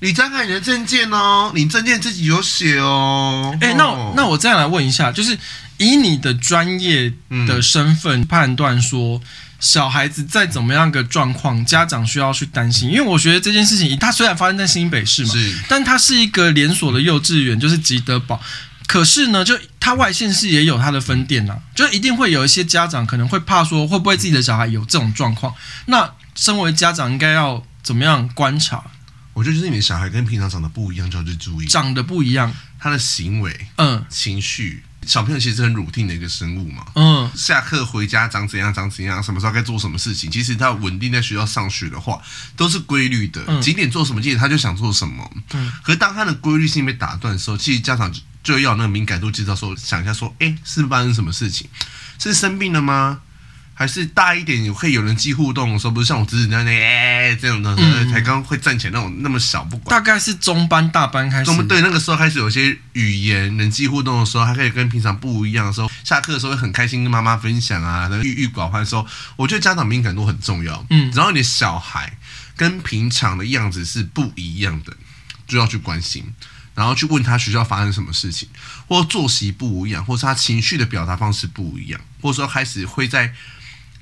[0.00, 3.56] 吕家凯你的证件哦，你证件自己有写哦。
[3.62, 5.38] 哎、欸，那我那我再来问一下，就是
[5.78, 7.10] 以你的专业
[7.46, 9.18] 的身份判断说，
[9.58, 18.38] 小孩子再怎么样个状况，家长需要去担心，因为我觉得这件事情，它虽然发生在新北市嘛，是，但它是一个连锁的幼稚园，就是吉德堡。
[18.87, 25.55] 可是呢，就他外县市也有他的分店呐、啊，就一定会有一些家长可能会怕说，会不会自己的小孩有这种状况？
[25.87, 28.82] 那身为家长应该要怎么样观察？
[29.32, 31.66] 我觉得就是你的小孩跟平常长得不一样，就要去注意。
[31.66, 34.82] 长得不一样，他的行为、嗯，情绪。
[35.07, 42.20] 小朋友其实很 routine 的一个生物嘛，嗯，下课回家长怎样长怎样，什么时候该做什么事情，其实他稳定在学校上学的话，
[42.57, 43.62] 都是规律的。
[43.62, 45.30] 几点做什么，几点他就想做什么。
[45.53, 48.12] 嗯，可是当他的规律性被打断的时候，其实家长
[48.47, 51.68] 就要那个敏感度，知道说想一下说，哎，是不是发生什么事情？
[52.20, 53.22] 是生病了吗？
[53.74, 59.90] 还是大一点有，会有人际互动的时候，不是像我侄子那样，哎，这种的，嗯、才刚会站起来那种那么小，不管。
[59.90, 61.44] 大概是中班、大班开始。
[61.44, 70.86] 中对，那个时候开始有些语言人际互动的时候，还可以跟平常不一样的时候，下课的时候会很开心跟妈妈分享啊，郁郁寡欢的时候，我觉得家长敏感度很重要。
[70.88, 72.16] 嗯，然后你的小孩
[72.57, 74.97] 跟平常的样子是不一样的，
[75.47, 76.24] 就要去关心，
[76.76, 78.48] 然后去问他学校发生什么事情，
[78.86, 83.34] 或作息不一样，或是他情绪的表达方式不一样，或者说开始会在。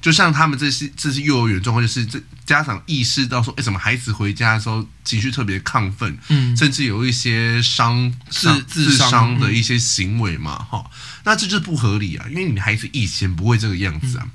[0.00, 10.90] 就像他们这是这是幼儿园状况，就是这家长意识到说，哎，怎么孩子回家的时候情绪特别亢奋，嗯，甚至有一些伤自自伤的一些行为嘛，哈、嗯，
[11.24, 14.24] 那这就是不合理啊，因为你孩子以前不会这个样子啊。
[14.26, 14.30] 嗯、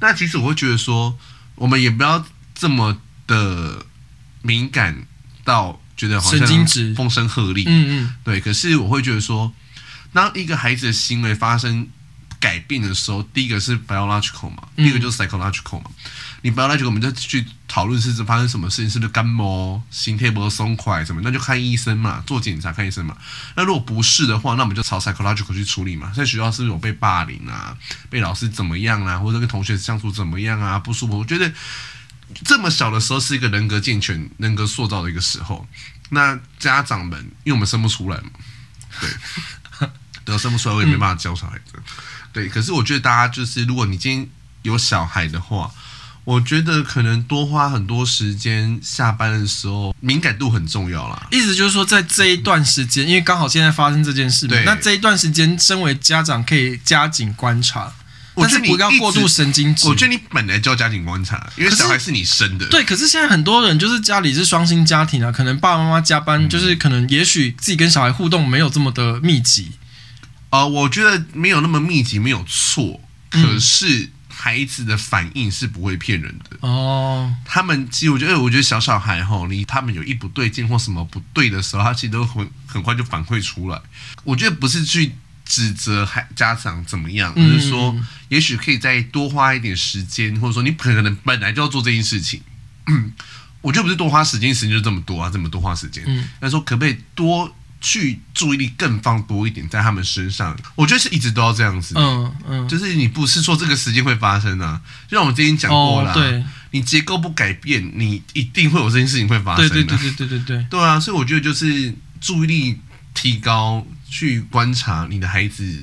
[0.00, 1.16] 那其实我会觉得说，
[1.54, 3.86] 我们也不要这么的
[4.40, 5.06] 敏感
[5.44, 8.40] 到觉得好像风声鹤唳，嗯嗯，对。
[8.40, 9.52] 可是我会觉得说，
[10.12, 11.88] 当一个孩子的行为发生。
[12.42, 15.84] 改变的时候，第一个是 biological 嘛，第二个就是 psychological 嘛。
[15.86, 16.10] 嗯、
[16.42, 23.16] 你 biological，我们就去讨论是发生什么事情，是不是感冒、心跳不松快什么，那就看医生嘛，做检查看医生嘛。
[23.54, 26.12] 那如果不是的话，那我们就朝 psychological 去处理嘛。
[26.16, 27.78] 在学校是不是有被霸凌啊，
[28.10, 31.20] 被老师怎么样啊，或者跟同学相处怎么样啊，不舒服？
[31.20, 31.52] 我觉得
[32.44, 35.66] 这么小的时候是一个人格健全、人格塑造的一个时候。
[36.10, 38.30] 那家长们，因为我们生不出来嘛，
[39.00, 39.88] 对，
[40.24, 41.72] 等生不出来，我也没办法教小孩子。
[41.76, 41.82] 嗯
[42.34, 44.26] 对，可是我觉得大家就是，如果你今天
[44.62, 45.70] 有小孩的话，
[46.24, 51.26] 我觉得可能多花很多时间，下班的时候敏感度很重要啦。
[51.30, 57.92] 意思就是说，在这一段时间，因为刚好现在发生这件事那这一段时间，身为家长可以加紧观察，
[58.36, 59.86] 但是不要过度神经质。
[59.88, 62.66] 我觉得你本来就要加紧观察，因为小孩是你生的。
[62.66, 69.72] 对，可是现在很多人就是家里是双薪家庭啊，可能爸爸妈妈加班，就是可能也许自己跟小孩互动没有这么的密集。
[70.50, 73.00] 呃，我觉得没有那么密集，没有错。
[73.30, 77.34] 可是孩子的反应是不会骗人的哦。
[77.46, 83.80] 他们其实我觉得，我觉得小小孩哈，你他们有一不对劲或什么不对的时候，他其实都很很快就反馈出来。
[84.24, 85.12] 我觉得不是去
[85.52, 87.94] 指责孩家长怎么样，而是说，
[88.30, 92.40] 也许可以再多花一点时间，或者说你可能本来就要做这件事情。
[92.86, 93.12] 嗯，
[93.60, 96.02] 我觉得不是多花时间，时间就这么多啊，这么多花时间。
[96.06, 97.54] 嗯，那说可不可以多？
[97.84, 101.96] 去注意力更放多一点在他们身上，我觉得是一直都要这样子。
[101.98, 109.68] 嗯嗯，就是你不是说这个时间会发生啊，就像我们之前讲过了，对，你结构不改变，你一定会有这件事情会发生。
[109.68, 112.78] 对对对对对对对，对啊，所以我觉得就是注意力
[113.14, 115.82] 提高，去观察你的孩子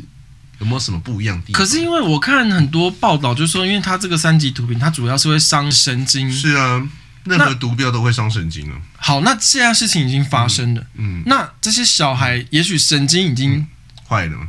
[0.59, 1.59] 有没有什么不一样的地方。
[1.59, 6.31] 可是因为我看很多报道，就是说，因为他这个三级毒品，它主要是会伤神经。
[6.31, 6.87] 是啊。
[7.25, 8.77] 任何毒标都会伤神经啊。
[8.97, 10.81] 好，那现在事情已经发生了。
[10.95, 13.67] 嗯，嗯，那这些小孩也许神经已经
[14.07, 14.47] 坏了，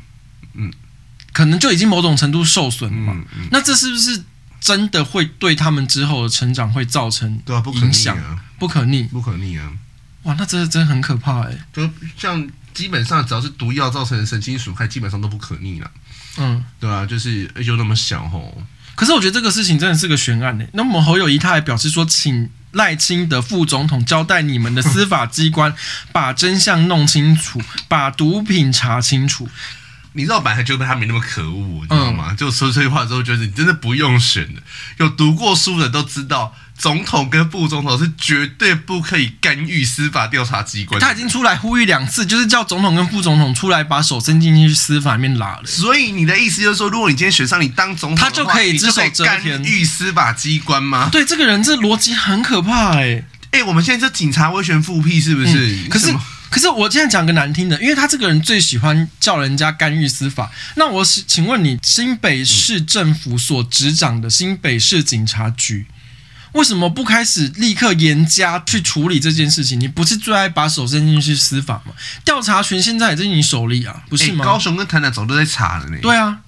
[0.55, 0.72] 嗯，
[1.33, 3.24] 可能就已经某种程度受损了嘛。
[3.51, 4.22] 那这是不是
[4.61, 7.43] 真的会对他们之后的成长会造成
[7.74, 8.16] 影响？
[8.59, 9.72] 不可逆，不可逆啊！
[10.22, 11.59] 哇，那这真的很可怕哎。
[11.72, 12.49] 就像
[12.81, 15.91] 基本上只要是毒药造成的神经损害，基本上都不可逆了。
[16.39, 18.62] 嗯，对啊，就是就那么想吼。
[18.95, 20.64] 可是我觉得这个事情真的是个悬案呢。
[20.72, 25.74] 那么侯友宜他还表示说，请赖清德副总统交代你们的司法机关
[26.11, 29.47] 把真相弄清楚，把毒品查清楚。
[30.12, 32.28] 你知道，本来觉得他没那么可恶，你知道吗？
[32.30, 34.62] 嗯、就说这句话之后，觉得你真的不用选了。
[34.98, 41.00] 有读过书的都知道，总统跟副总统是绝对不可以干预司法调查机关。
[41.00, 45.62] 他已经出来呼吁两次，就是叫总统跟副总统出来把手伸进去司法里面拉了。
[45.64, 51.08] 所以你的意思就是说，如果你今天选上你当总统，他就可以只手干预司法机关吗？
[51.12, 55.76] 对，这个人这逻辑很可怕哎、欸、哎、欸，我们现在这警察威权复辟是不是？
[55.76, 56.12] 嗯、可是。
[56.51, 60.51] 可是我现在讲个难听的，因为他这个人最喜欢叫人家干预司法。
[60.74, 65.86] 那我请问你，新北市政府所执掌的新北市警察局，
[66.53, 69.78] 为什么不开始立刻严加去处理这件事情？
[69.78, 71.92] 你不是最爱把手伸进去司法吗？
[72.24, 74.44] 调查权现在也在你手里啊，不是吗？
[74.44, 75.98] 欸、高雄跟台南早都在查了呢。
[76.03, 76.40] 对啊，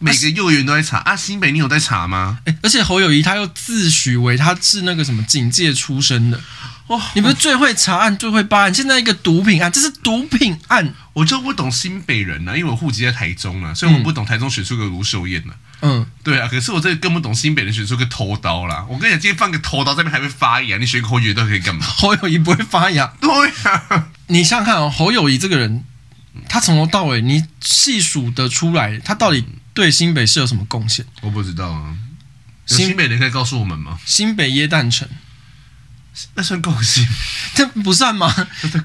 [0.00, 1.16] 每个幼儿园都在查啊。
[1.16, 2.38] 新北你有在查吗？
[2.44, 6.40] 欸、而且侯友谊他又自诩为他是那个什么警界出身的。
[6.88, 7.02] 哇！
[7.14, 8.72] 你不是最会查案、最会办案？
[8.72, 15.52] 现在一个毒品案，这是毒品案，我就不懂新北人呢、啊，因为我户籍在台中啊，所以我不懂台中选出个卢秀燕啊。
[15.82, 18.86] 嗯，对啊，可是我这个更不懂新北人选出个头刀啦。
[18.88, 21.84] 我跟你讲，今天放个头刀这边还会发芽，你选个侯友宜都可以干嘛？
[21.84, 23.12] 侯友谊不会发芽？
[23.20, 23.30] 对
[23.64, 25.82] 啊，你想想看哦，侯友宜这个人，
[26.48, 29.44] 他从头到尾你细数得出来，他到底
[29.76, 31.04] 对新北市有什么贡献？
[31.20, 31.94] 我不知道啊。
[32.64, 34.00] 新北人可以告诉我们吗？
[34.06, 35.06] 新北耶诞城。
[36.34, 37.06] 那算共性？
[37.54, 38.34] 这不算吗？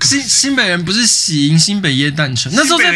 [0.02, 2.52] 新新北人不是喜迎新北耶诞城？
[2.56, 2.92] 那时候在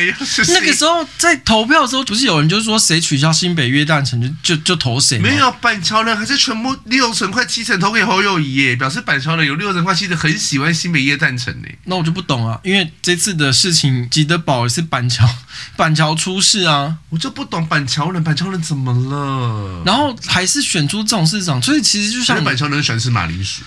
[0.47, 5.19] 那个时候在投票的时候，不是有人就是说谁取消新北耶诞城就就就投谁？
[5.19, 11.67] 没有板桥人还是全部六成快七成投给侯友宜耶，表示板桥人有六成快七成很喜欢新北耶诞城呢。
[11.85, 15.27] 那我就不懂啊，因为这次的事情吉德堡也是板桥
[15.75, 19.83] 板桥出事啊，我就不懂板桥人板桥人怎么了？
[19.85, 23.61] 然后还是选出这种市长，所以其实就像板桥人喜欢吃马铃薯。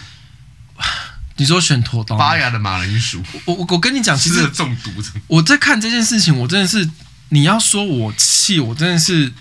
[1.39, 4.91] 你说选拖刀发芽的马铃薯，我我我跟你讲，其实中毒。
[5.29, 6.91] 我在看这件事情，我真的是，
[7.29, 9.33] 你要说我气，我真的是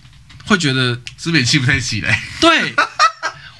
[0.46, 2.22] 会觉得是不是气不太起来？
[2.40, 2.76] 对，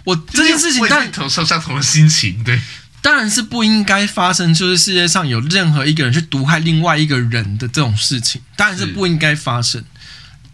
[0.04, 2.62] 我 这件事情，但同受相同的心情，对，
[3.02, 9.84] 当然是不应该发生，就是世界上有任何一个人去毒害另外一个人的这种事情，当然是不应该发生。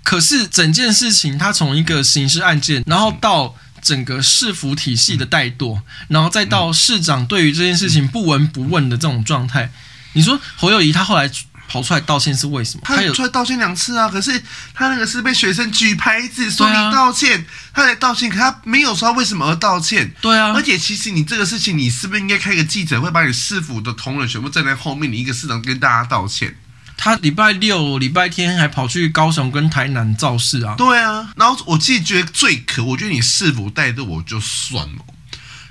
[0.03, 3.55] 可是整件事情，它从一个刑事案件，然后到。
[3.83, 9.69] 整个市府体系的怠惰，然后再到市长对于这件事情不闻不问的这种状态，
[10.13, 11.29] 你说侯友谊他后来
[11.67, 12.81] 跑出来道歉是为什么？
[12.85, 14.41] 他有出来道歉两次啊，可是
[14.73, 20.13] 他那个是被学生举牌子说你道歉，啊、他来道歉，可他没有说他为什么而道歉。
[20.21, 26.55] 对啊，而且其实你这个事情，你是不是应该开个记者会，把你市府的同仁全部站在后面，你一个市长跟大家道歉？
[27.03, 30.73] 他礼拜六、礼拜天还跑去高雄跟台南造势啊？
[30.77, 35.03] 对啊，然后我自己觉得最可，我觉得你市府带着我就算了，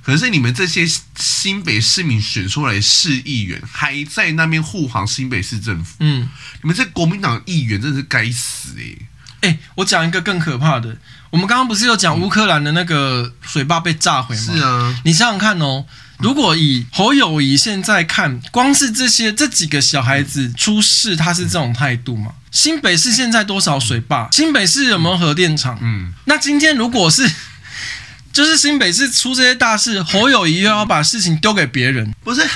[0.02, 6.28] 可是你们这些新北市民选出来市议员还在那边护航新北市政府，嗯，
[6.60, 8.98] 你们这国民党议员真的是该死哎、欸！
[9.40, 10.94] 哎、欸，我讲一个更可怕的，
[11.30, 14.42] 我们刚刚不是有讲乌克兰的那个水坝被炸毁吗？
[14.54, 15.86] 是啊，你想想看哦。
[16.22, 22.32] 如果以侯友谊现在看，光是这些这几个小孩子出事，他是这种态度吗？
[22.50, 24.28] 新北市现在多少水坝？
[24.30, 25.78] 新北市有没有核电厂？
[25.82, 27.28] 嗯，那今天如果是，
[28.32, 32.46] 就是新北市出这些大事，侯友谊又要把事情丢给别人，不是？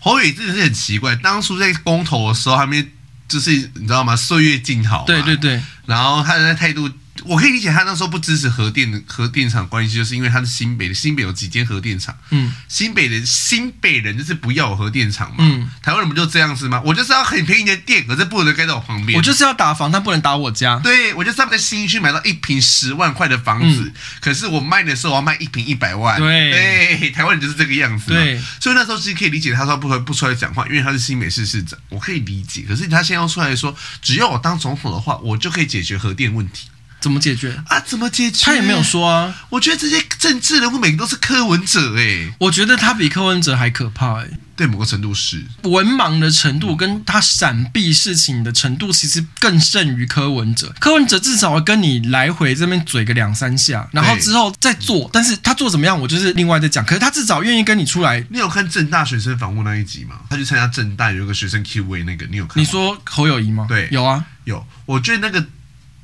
[0.00, 2.84] 侯友谊真的是很奇怪，当初在公投的时候还没，
[3.28, 4.16] 就是你知道吗？
[4.16, 6.90] 岁月静好，对对对，然后他的态度。
[7.24, 12.16] 我可以理解他那时候不支持核电的核电厂关系，就是因为他是新北的，新北有几间核电厂。
[12.30, 15.36] 嗯，新北的新北人就是不要核电厂嘛。
[15.40, 16.80] 嗯，台湾人不就这样子吗？
[16.84, 19.18] 我就是要很便宜的电，可是不能盖在我旁边。
[19.18, 20.78] 我就是要打房，但不能打我家。
[20.78, 26.18] 对，我就是要在新区买到一平十万块的房子，嗯、可是我卖的时候我要卖一平一百万。
[26.18, 28.12] 对，对，台湾人就是这个样子。
[28.12, 32.64] 对，所以那时候其实可以理解他说不不出来讲话，因为他是新北市市长，我可以理解。
[32.68, 36.68] 可是他现在要出来说，只要我当总统的话，我就可以解决核电问题。
[37.00, 37.80] 怎么解决啊？
[37.80, 38.44] 怎么解决？
[38.44, 39.34] 他也没有说啊。
[39.48, 44.38] 我觉得这些政治人物每个都是柯文哲哎、欸，我觉得他比柯文哲还可怕哎、欸。
[44.60, 50.70] 对某个程度是文盲的程度，跟他闪避事情的程度，其实更胜于柯文哲。
[50.78, 55.08] 柯文哲至少会跟你来回这边嘴个两三下，然后之后再做。
[55.14, 56.84] 但是他做怎么样，我就是另外再讲。
[56.84, 58.22] 可是他至少愿意跟你出来。
[58.28, 60.16] 你有看正大学生访问那一集吗？
[60.28, 62.62] 他去参加正大有一个学生 Q&A 那个，你有看？
[62.62, 63.64] 你说侯友宜吗？
[63.66, 64.66] 对，有啊，有。
[64.84, 65.42] 我觉得那个。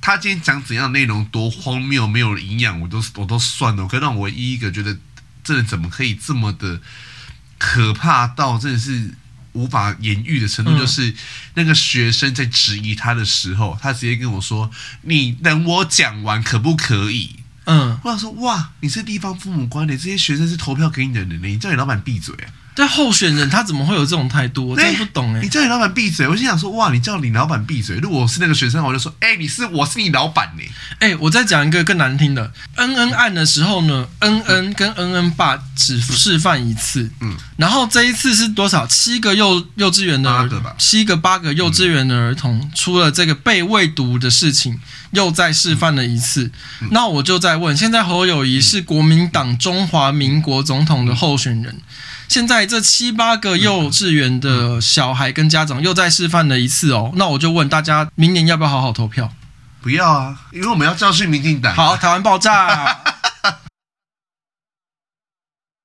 [0.07, 3.89] 他今天讲怎样内容多荒谬，没有营养，我都我都算了。
[3.89, 4.97] 可是让我唯一一个觉得，
[5.43, 6.81] 这人怎么可以这么的
[7.59, 9.13] 可怕到真的是
[9.51, 10.79] 无法言喻的程度？
[10.79, 11.13] 就是
[11.55, 14.71] 那个学生在质疑他的时候，他直接跟我说
[15.03, 22.47] ：“你等我讲完可不可以？”嗯，我想说，哇，你是地方父母官的，这些学生是投票给你的人，你叫你老板闭嘴啊！
[22.77, 24.69] 对候选人他怎么会有这种态度？
[24.69, 25.43] 我真的不懂哎、欸。
[25.43, 27.97] 你叫你老板闭嘴，我心想说，哇，你叫你老板闭嘴。
[27.97, 30.63] 如果我是那个学生，我就说，哎、欸，你是我是你老板呢。
[30.99, 38.87] 哎、欸，我再讲一个更难听的，恩恩案的时候呢，恩恩跟恩恩爸只示范一次，嗯，然后这一次是多少？
[38.87, 44.79] 七个幼幼稚园的儿童，七个八个幼稚园的儿童出了这个被喂毒的事情，
[45.13, 46.51] 又再示范了一次。
[46.91, 51.81] 那我就在问，现在侯友宜是国民党中华民国总统的候选人。
[52.29, 59.33] 现在这七八个幼稚园的小孩跟家长又再示范了一次哦，那我就问大家，明年要不要好好投票？
[59.81, 61.75] 不要啊，因为我们要教训民进党。
[61.75, 62.99] 好，台湾爆炸。